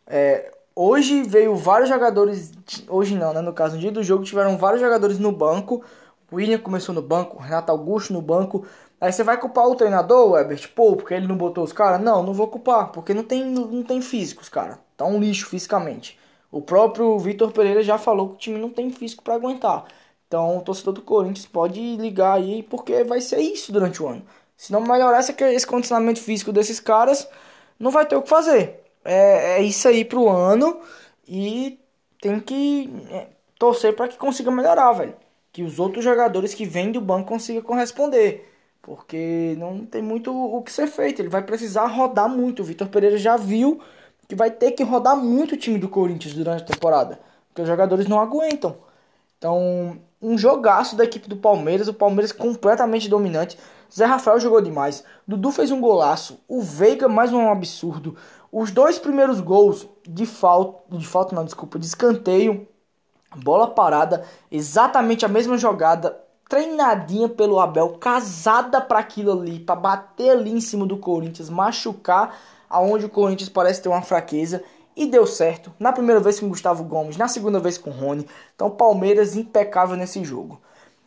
É, 0.06 0.52
hoje 0.74 1.22
veio 1.22 1.54
vários 1.54 1.88
jogadores, 1.88 2.52
hoje 2.88 3.14
não, 3.14 3.32
né? 3.32 3.40
No 3.40 3.52
caso, 3.52 3.74
no 3.74 3.80
dia 3.80 3.92
do 3.92 4.02
jogo 4.02 4.24
tiveram 4.24 4.56
vários 4.58 4.80
jogadores 4.80 5.18
no 5.18 5.32
banco. 5.32 5.82
O 6.30 6.36
William 6.36 6.58
começou 6.58 6.94
no 6.94 7.02
banco, 7.02 7.38
Renato 7.40 7.70
Augusto 7.70 8.12
no 8.12 8.20
banco. 8.20 8.66
Aí 9.00 9.12
você 9.12 9.22
vai 9.22 9.38
culpar 9.38 9.66
o 9.66 9.74
treinador, 9.76 10.38
Herbert, 10.38 10.70
pô, 10.74 10.96
porque 10.96 11.14
ele 11.14 11.26
não 11.26 11.36
botou 11.36 11.62
os 11.62 11.72
caras? 11.72 12.00
Não, 12.00 12.22
não 12.22 12.32
vou 12.32 12.48
culpar, 12.48 12.90
porque 12.90 13.12
não 13.12 13.22
tem, 13.22 13.44
não 13.44 13.82
tem 13.82 14.00
físicos, 14.00 14.48
cara. 14.48 14.78
Tá 14.96 15.04
um 15.04 15.20
lixo 15.20 15.46
fisicamente. 15.46 16.18
O 16.50 16.62
próprio 16.62 17.18
Vitor 17.18 17.52
Pereira 17.52 17.82
já 17.82 17.98
falou 17.98 18.30
que 18.30 18.34
o 18.34 18.38
time 18.38 18.58
não 18.58 18.70
tem 18.70 18.90
físico 18.90 19.22
para 19.22 19.34
aguentar. 19.34 19.84
Então 20.26 20.58
o 20.58 20.62
torcedor 20.62 20.94
do 20.94 21.02
Corinthians 21.02 21.46
pode 21.46 21.96
ligar 21.96 22.34
aí, 22.34 22.62
porque 22.62 23.04
vai 23.04 23.20
ser 23.20 23.40
isso 23.40 23.72
durante 23.72 24.02
o 24.02 24.08
ano. 24.08 24.22
Se 24.56 24.72
não 24.72 24.80
melhorar 24.80 25.20
esse, 25.20 25.66
condicionamento 25.66 26.20
físico 26.20 26.52
desses 26.52 26.80
caras, 26.80 27.28
não 27.78 27.90
vai 27.90 28.06
ter 28.06 28.16
o 28.16 28.22
que 28.22 28.28
fazer. 28.28 28.80
é, 29.04 29.58
é 29.58 29.62
isso 29.62 29.88
aí 29.88 30.04
pro 30.04 30.28
ano 30.28 30.80
e 31.26 31.78
tem 32.20 32.40
que 32.40 32.90
é, 33.10 33.28
torcer 33.58 33.94
para 33.94 34.08
que 34.08 34.16
consiga 34.16 34.50
melhorar, 34.50 34.92
velho. 34.92 35.14
Que 35.52 35.62
os 35.62 35.78
outros 35.78 36.04
jogadores 36.04 36.54
que 36.54 36.64
vêm 36.64 36.90
do 36.90 37.00
banco 37.00 37.28
consigam 37.28 37.62
corresponder. 37.62 38.50
Porque 38.82 39.54
não 39.58 39.84
tem 39.86 40.02
muito 40.02 40.32
o 40.32 40.62
que 40.62 40.72
ser 40.72 40.86
feito. 40.86 41.20
Ele 41.20 41.28
vai 41.28 41.42
precisar 41.42 41.86
rodar 41.86 42.28
muito. 42.28 42.60
O 42.60 42.64
Vitor 42.64 42.88
Pereira 42.88 43.16
já 43.16 43.36
viu 43.36 43.80
que 44.28 44.34
vai 44.34 44.50
ter 44.50 44.72
que 44.72 44.82
rodar 44.82 45.16
muito 45.16 45.54
o 45.54 45.56
time 45.56 45.78
do 45.78 45.88
Corinthians 45.88 46.34
durante 46.34 46.62
a 46.62 46.66
temporada. 46.66 47.20
Porque 47.48 47.62
os 47.62 47.68
jogadores 47.68 48.06
não 48.06 48.20
aguentam. 48.20 48.76
Então, 49.38 49.98
um 50.24 50.38
jogaço 50.38 50.96
da 50.96 51.04
equipe 51.04 51.28
do 51.28 51.36
Palmeiras. 51.36 51.86
O 51.86 51.94
Palmeiras 51.94 52.32
completamente 52.32 53.08
dominante. 53.08 53.58
Zé 53.94 54.06
Rafael 54.06 54.40
jogou 54.40 54.60
demais. 54.60 55.04
Dudu 55.28 55.52
fez 55.52 55.70
um 55.70 55.80
golaço. 55.80 56.40
O 56.48 56.62
Veiga, 56.62 57.08
mais 57.08 57.32
um 57.32 57.50
absurdo. 57.50 58.16
Os 58.50 58.70
dois 58.70 58.98
primeiros 58.98 59.40
gols 59.40 59.86
de 60.08 60.24
falta, 60.24 60.96
de 60.96 61.06
falta 61.06 61.34
não, 61.34 61.44
desculpa, 61.44 61.78
de 61.78 61.86
escanteio, 61.86 62.66
bola 63.36 63.68
parada, 63.68 64.24
exatamente 64.50 65.24
a 65.24 65.28
mesma 65.28 65.58
jogada, 65.58 66.16
treinadinha 66.48 67.28
pelo 67.28 67.58
Abel, 67.58 67.98
casada 67.98 68.80
para 68.80 69.00
aquilo 69.00 69.32
ali, 69.32 69.58
para 69.58 69.74
bater 69.74 70.30
ali 70.30 70.52
em 70.52 70.60
cima 70.60 70.86
do 70.86 70.98
Corinthians, 70.98 71.50
machucar 71.50 72.36
aonde 72.70 73.06
o 73.06 73.08
Corinthians 73.08 73.48
parece 73.48 73.82
ter 73.82 73.88
uma 73.88 74.02
fraqueza 74.02 74.62
e 74.96 75.06
deu 75.06 75.26
certo. 75.26 75.72
Na 75.78 75.92
primeira 75.92 76.20
vez 76.20 76.38
com 76.38 76.48
Gustavo 76.48 76.84
Gomes, 76.84 77.16
na 77.16 77.28
segunda 77.28 77.58
vez 77.58 77.78
com 77.78 77.90
Rony. 77.90 78.26
Então 78.54 78.70
Palmeiras 78.70 79.36
impecável 79.36 79.96
nesse 79.96 80.22
jogo. 80.24 80.60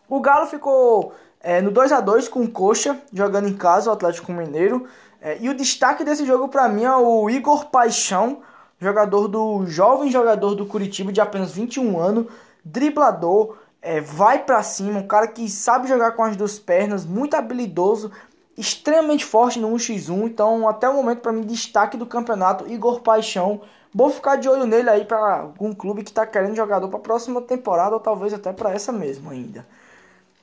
O 0.10 0.20
Galo 0.20 0.48
ficou 0.48 1.14
é, 1.42 1.62
no 1.62 1.72
2 1.72 1.92
a 1.92 2.02
2 2.02 2.28
com 2.28 2.42
o 2.42 2.50
Coxa, 2.50 3.00
jogando 3.14 3.48
em 3.48 3.56
casa 3.56 3.90
o 3.90 3.94
Atlético 3.94 4.32
Mineiro. 4.32 4.88
É, 5.22 5.38
e 5.40 5.50
o 5.50 5.56
destaque 5.56 6.04
desse 6.04 6.26
jogo 6.26 6.48
para 6.48 6.70
mim 6.70 6.84
é 6.84 6.96
o 6.96 7.30
Igor 7.30 7.66
Paixão, 7.68 8.42
jogador 8.80 9.28
do 9.28 9.66
jovem 9.66 10.12
jogador 10.12 10.56
do 10.56 10.66
Curitiba 10.66 11.12
de 11.12 11.20
apenas 11.20 11.52
21 11.52 12.00
anos, 12.00 12.28
driblador, 12.64 13.58
é, 13.82 14.02
vai 14.02 14.44
para 14.44 14.62
cima, 14.64 15.00
um 15.00 15.08
cara 15.08 15.28
que 15.28 15.50
sabe 15.50 15.88
jogar 15.88 16.12
com 16.12 16.24
as 16.24 16.36
duas 16.36 16.60
pernas, 16.60 17.06
muito 17.06 17.36
habilidoso, 17.36 18.12
extremamente 18.58 19.24
forte 19.24 19.60
no 19.60 19.70
1x1. 19.70 20.26
Então, 20.26 20.68
até 20.68 20.90
o 20.90 20.94
momento, 20.94 21.20
para 21.20 21.32
mim, 21.32 21.42
destaque 21.42 21.96
do 21.96 22.06
campeonato, 22.06 22.68
Igor 22.68 23.02
Paixão. 23.02 23.62
Vou 23.94 24.10
ficar 24.10 24.36
de 24.36 24.50
olho 24.50 24.66
nele 24.66 24.90
aí 24.90 25.06
para 25.06 25.42
algum 25.42 25.74
clube 25.74 26.04
que 26.04 26.10
está 26.10 26.26
querendo 26.26 26.56
jogador 26.56 26.88
para 26.90 26.98
a 26.98 27.02
próxima 27.02 27.42
temporada 27.42 27.96
ou 27.96 28.00
talvez 28.00 28.34
até 28.34 28.52
para 28.52 28.74
essa 28.74 28.92
mesmo 28.92 29.30
ainda. 29.30 29.66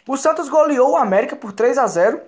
O 0.07 0.17
Santos 0.17 0.49
goleou 0.49 0.93
o 0.93 0.97
América 0.97 1.35
por 1.35 1.53
3 1.53 1.79
a 1.79 1.87
0 1.87 2.21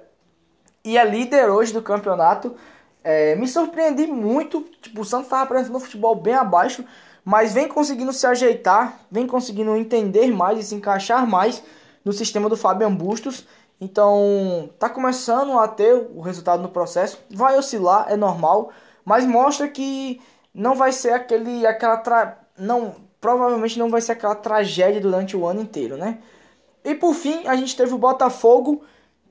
e 0.85 0.99
é 0.99 1.05
líder 1.05 1.51
hoje 1.51 1.73
do 1.73 1.83
campeonato. 1.83 2.55
É, 3.03 3.37
me 3.37 3.47
surpreendi 3.47 4.07
muito. 4.07 4.63
Tipo, 4.83 5.03
o 5.03 5.05
Santos 5.05 5.27
estava 5.27 5.43
apresentando 5.43 5.77
um 5.77 5.81
futebol 5.81 6.15
bem 6.15 6.35
abaixo, 6.35 6.85
mas 7.25 7.55
vem 7.55 7.69
conseguindo 7.69 8.13
se 8.13 8.27
ajeitar, 8.27 9.01
vem 9.11 9.27
conseguindo 9.27 9.77
entender 9.77 10.29
mais 10.29 10.59
e 10.59 10.63
se 10.63 10.75
encaixar 10.75 11.27
mais 11.27 11.63
no 12.05 12.13
sistema 12.13 12.49
do 12.49 12.57
Fabian 12.57 12.95
Bustos. 12.95 13.47
Então, 13.81 14.71
tá 14.79 14.89
começando 14.89 15.59
a 15.59 15.69
ter 15.69 15.93
o 16.15 16.21
resultado 16.21 16.63
no 16.63 16.69
processo. 16.69 17.19
Vai 17.31 17.59
oscilar, 17.59 18.07
é 18.09 18.17
normal, 18.17 18.71
mas 19.05 19.27
mostra 19.27 19.69
que 19.69 20.21
não 20.55 20.75
vai 20.75 20.93
ser 20.93 21.13
aquele 21.13 21.67
aquela 21.67 21.99
tra... 21.99 22.39
não, 22.59 22.95
provavelmente 23.21 23.79
não 23.79 23.91
vai 23.91 24.01
ser 24.01 24.13
aquela 24.13 24.35
tragédia 24.35 25.01
durante 25.01 25.37
o 25.37 25.47
ano 25.47 25.61
inteiro, 25.61 25.97
né? 25.97 26.19
E 26.83 26.95
por 26.95 27.15
fim, 27.15 27.47
a 27.47 27.57
gente 27.57 27.77
teve 27.77 27.93
o 27.93 27.99
Botafogo 27.99 28.83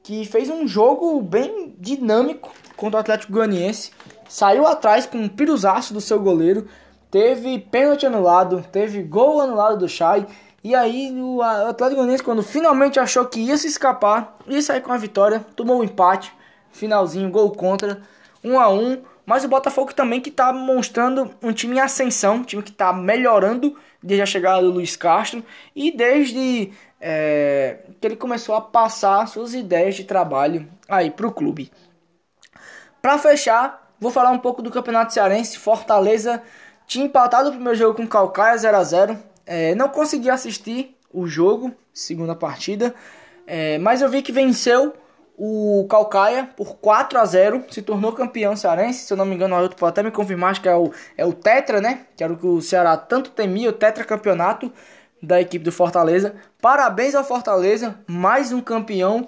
que 0.03 0.23
fez 0.25 0.49
um 0.49 0.67
jogo 0.67 1.19
bem 1.19 1.75
dinâmico 1.79 2.51
contra 2.77 2.97
o 2.97 2.99
Atlético 2.99 3.34
Goianiense. 3.34 3.91
Saiu 4.29 4.67
atrás 4.67 5.08
com 5.08 5.17
um 5.17 5.27
piruzaço 5.27 5.93
do 5.93 6.01
seu 6.01 6.19
goleiro. 6.19 6.67
Teve 7.10 7.58
pênalti 7.58 8.05
anulado, 8.05 8.63
teve 8.71 9.01
gol 9.01 9.41
anulado 9.41 9.79
do 9.79 9.89
Chay. 9.89 10.27
E 10.65 10.73
aí 10.73 11.12
o 11.21 11.43
Atlético 11.43 11.97
Goianiense, 11.97 12.23
quando 12.23 12.41
finalmente 12.41 12.99
achou 12.99 13.23
que 13.23 13.39
ia 13.39 13.56
se 13.56 13.67
escapar, 13.67 14.36
ia 14.47 14.60
sair 14.63 14.82
com 14.82 14.91
a 14.91 14.97
vitória, 14.97 15.45
tomou 15.56 15.78
o 15.78 15.82
um 15.82 15.84
empate. 15.84 16.34
Finalzinho, 16.71 17.30
gol 17.30 17.51
contra, 17.51 18.01
1 18.43 18.51
um 18.51 18.60
a 18.60 18.67
1 18.67 18.73
um, 18.73 19.01
Mas 19.28 19.43
o 19.43 19.47
Botafogo 19.47 19.93
também 19.93 20.19
que 20.19 20.30
está 20.30 20.51
mostrando 20.51 21.30
um 21.39 21.54
time 21.54 21.75
em 21.75 21.80
ascensão, 21.80 22.38
um 22.38 22.43
time 22.43 22.63
que 22.63 22.71
está 22.71 22.91
melhorando 22.91 23.78
desde 24.01 24.23
a 24.23 24.25
chegada 24.25 24.63
do 24.63 24.71
Luiz 24.71 24.95
Castro. 24.95 25.45
E 25.75 25.95
desde 25.95 26.73
é, 26.99 27.82
que 28.01 28.08
ele 28.08 28.15
começou 28.15 28.56
a 28.56 28.62
passar 28.62 29.28
suas 29.28 29.54
ideias 29.54 29.93
de 29.93 30.04
trabalho 30.04 30.67
aí 30.89 31.12
para 31.12 31.28
o 31.28 31.32
clube. 31.32 31.71
Para 33.04 33.19
fechar, 33.19 33.93
vou 33.99 34.10
falar 34.10 34.32
um 34.32 34.39
pouco 34.39 34.63
do 34.63 34.71
Campeonato 34.71 35.13
Cearense. 35.13 35.60
Fortaleza 35.60 36.41
tinha 36.88 37.06
empatado 37.06 37.49
o 37.49 37.51
primeiro 37.51 37.78
jogo 37.78 37.97
com 37.97 38.08
Calcaia 38.08 38.58
0 38.58 38.78
a 38.78 38.84
0 38.84 39.35
é, 39.45 39.75
Não 39.75 39.89
consegui 39.89 40.29
assistir 40.29 40.95
o 41.13 41.27
jogo, 41.27 41.71
segunda 41.93 42.36
partida, 42.36 42.93
é, 43.47 43.77
mas 43.77 44.01
eu 44.01 44.10
vi 44.10 44.21
que 44.21 44.31
venceu 44.31 44.93
o 45.38 45.86
Calcaia 45.89 46.49
por 46.55 46.77
4 46.77 47.19
a 47.19 47.25
0 47.25 47.65
se 47.69 47.81
tornou 47.81 48.13
campeão 48.13 48.55
cearense. 48.55 49.05
Se 49.05 49.13
eu 49.13 49.17
não 49.17 49.25
me 49.25 49.36
engano, 49.36 49.53
o 49.53 49.58
Ailton 49.58 49.75
pode 49.75 49.89
até 49.89 50.03
me 50.03 50.12
confirmar, 50.12 50.51
acho 50.51 50.62
que 50.62 50.69
é 50.69 50.75
o, 50.75 50.91
é 51.17 51.25
o 51.25 51.34
Tetra, 51.34 51.81
né? 51.81 52.05
Que 52.15 52.23
era 52.23 52.31
o 52.31 52.38
que 52.38 52.45
o 52.45 52.62
Ceará 52.62 52.95
tanto 52.95 53.31
temia, 53.31 53.69
o 53.69 53.73
Tetra 53.73 54.03
campeonato 54.03 54.71
da 55.21 55.41
equipe 55.41 55.63
do 55.63 55.71
Fortaleza. 55.71 56.36
Parabéns 56.62 57.15
ao 57.15 57.23
Fortaleza, 57.23 57.99
mais 58.08 58.51
um 58.51 58.62
campeão 58.62 59.27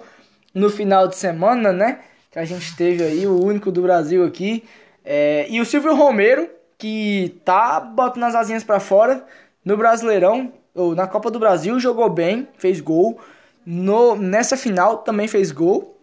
no 0.54 0.70
final 0.70 1.08
de 1.08 1.16
semana, 1.16 1.72
né? 1.72 2.00
Que 2.30 2.38
a 2.38 2.44
gente 2.44 2.74
teve 2.76 3.04
aí, 3.04 3.26
o 3.26 3.44
único 3.44 3.70
do 3.70 3.82
Brasil 3.82 4.24
aqui. 4.24 4.64
É, 5.04 5.46
e 5.48 5.60
o 5.60 5.66
Silvio 5.66 5.94
Romero, 5.94 6.48
que 6.78 7.40
tá 7.44 7.80
botando 7.80 8.24
as 8.24 8.34
asinhas 8.34 8.64
para 8.64 8.80
fora 8.80 9.24
no 9.68 9.76
Brasileirão, 9.76 10.50
ou 10.74 10.94
na 10.94 11.06
Copa 11.06 11.30
do 11.30 11.38
Brasil, 11.38 11.78
jogou 11.78 12.08
bem, 12.08 12.48
fez 12.56 12.80
gol. 12.80 13.20
No, 13.66 14.16
nessa 14.16 14.56
final 14.56 14.98
também 14.98 15.28
fez 15.28 15.52
gol. 15.52 15.94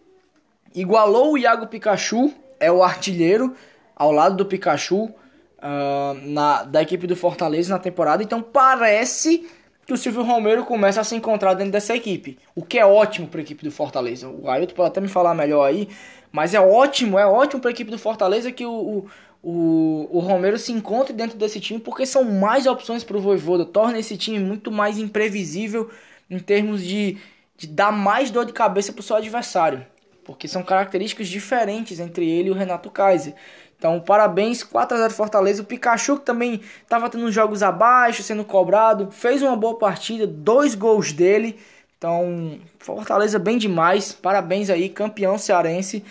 Igualou 0.72 1.32
o 1.32 1.38
Iago 1.38 1.66
Pikachu, 1.66 2.32
é 2.60 2.70
o 2.70 2.80
artilheiro, 2.80 3.54
ao 3.96 4.12
lado 4.12 4.36
do 4.36 4.46
Pikachu, 4.46 5.06
uh, 5.06 6.14
na, 6.22 6.62
da 6.62 6.80
equipe 6.80 7.08
do 7.08 7.16
Fortaleza 7.16 7.74
na 7.74 7.80
temporada. 7.80 8.22
Então 8.22 8.40
parece 8.40 9.48
que 9.84 9.92
o 9.92 9.96
Silvio 9.96 10.22
Romero 10.22 10.64
começa 10.64 11.00
a 11.00 11.04
se 11.04 11.16
encontrar 11.16 11.54
dentro 11.54 11.72
dessa 11.72 11.92
equipe. 11.92 12.38
O 12.54 12.62
que 12.62 12.78
é 12.78 12.86
ótimo 12.86 13.26
para 13.26 13.40
a 13.40 13.42
equipe 13.42 13.64
do 13.64 13.72
Fortaleza. 13.72 14.28
O 14.28 14.48
Ailton 14.48 14.76
pode 14.76 14.90
até 14.90 15.00
me 15.00 15.08
falar 15.08 15.34
melhor 15.34 15.64
aí, 15.64 15.88
mas 16.30 16.54
é 16.54 16.60
ótimo, 16.60 17.18
é 17.18 17.26
ótimo 17.26 17.60
para 17.60 17.70
a 17.70 17.72
equipe 17.72 17.90
do 17.90 17.98
Fortaleza 17.98 18.52
que 18.52 18.64
o, 18.64 18.70
o, 18.70 19.06
o, 19.48 20.18
Romero 20.18 20.58
se 20.58 20.72
encontre 20.72 21.12
dentro 21.12 21.38
desse 21.38 21.60
time, 21.60 21.78
porque 21.78 22.04
são 22.04 22.24
mais 22.24 22.66
opções 22.66 23.04
para 23.04 23.16
o 23.16 23.20
Voivoda. 23.20 23.64
Torna 23.64 23.96
esse 23.96 24.16
time 24.16 24.40
muito 24.40 24.72
mais 24.72 24.98
imprevisível 24.98 25.88
em 26.28 26.40
termos 26.40 26.82
de, 26.82 27.16
de 27.56 27.68
dar 27.68 27.92
mais 27.92 28.32
dor 28.32 28.44
de 28.44 28.52
cabeça 28.52 28.92
para 28.92 28.98
o 28.98 29.04
seu 29.04 29.14
adversário. 29.14 29.86
Porque 30.24 30.48
são 30.48 30.64
características 30.64 31.28
diferentes 31.28 32.00
entre 32.00 32.28
ele 32.28 32.48
e 32.48 32.50
o 32.50 32.54
Renato 32.54 32.90
Kaiser. 32.90 33.34
Então, 33.78 34.00
parabéns, 34.00 34.64
4 34.64 34.96
a 34.96 35.00
0 35.02 35.14
Fortaleza. 35.14 35.62
O 35.62 35.64
Pikachu 35.64 36.16
que 36.18 36.24
também 36.24 36.60
estava 36.82 37.08
tendo 37.08 37.30
jogos 37.30 37.62
abaixo, 37.62 38.24
sendo 38.24 38.44
cobrado, 38.44 39.12
fez 39.12 39.42
uma 39.42 39.54
boa 39.54 39.78
partida, 39.78 40.26
dois 40.26 40.74
gols 40.74 41.12
dele. 41.12 41.56
Então, 41.96 42.58
Fortaleza 42.80 43.38
bem 43.38 43.58
demais. 43.58 44.12
Parabéns 44.12 44.70
aí, 44.70 44.88
campeão 44.88 45.38
cearense, 45.38 46.04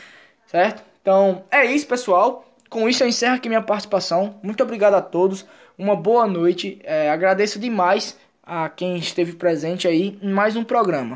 certo? 0.47 0.81
Então, 1.01 1.43
é 1.51 1.65
isso, 1.65 1.85
pessoal. 1.85 2.45
Com 2.69 2.89
isso 2.89 3.03
eu 3.03 3.07
encerro 3.07 3.35
aqui 3.35 3.47
minha 3.47 3.61
participação. 3.61 4.35
Muito 4.41 4.61
obrigado 4.63 4.95
a 4.95 5.01
todos. 5.01 5.45
Uma 5.77 5.95
boa 5.95 6.25
noite. 6.25 6.79
É, 6.83 7.09
agradeço 7.09 7.59
demais 7.59 8.17
a 8.43 8.69
quem 8.69 8.97
esteve 8.97 9.33
presente 9.33 9.87
aí 9.87 10.19
em 10.21 10.31
mais 10.31 10.55
um 10.55 10.63
programa. 10.63 11.13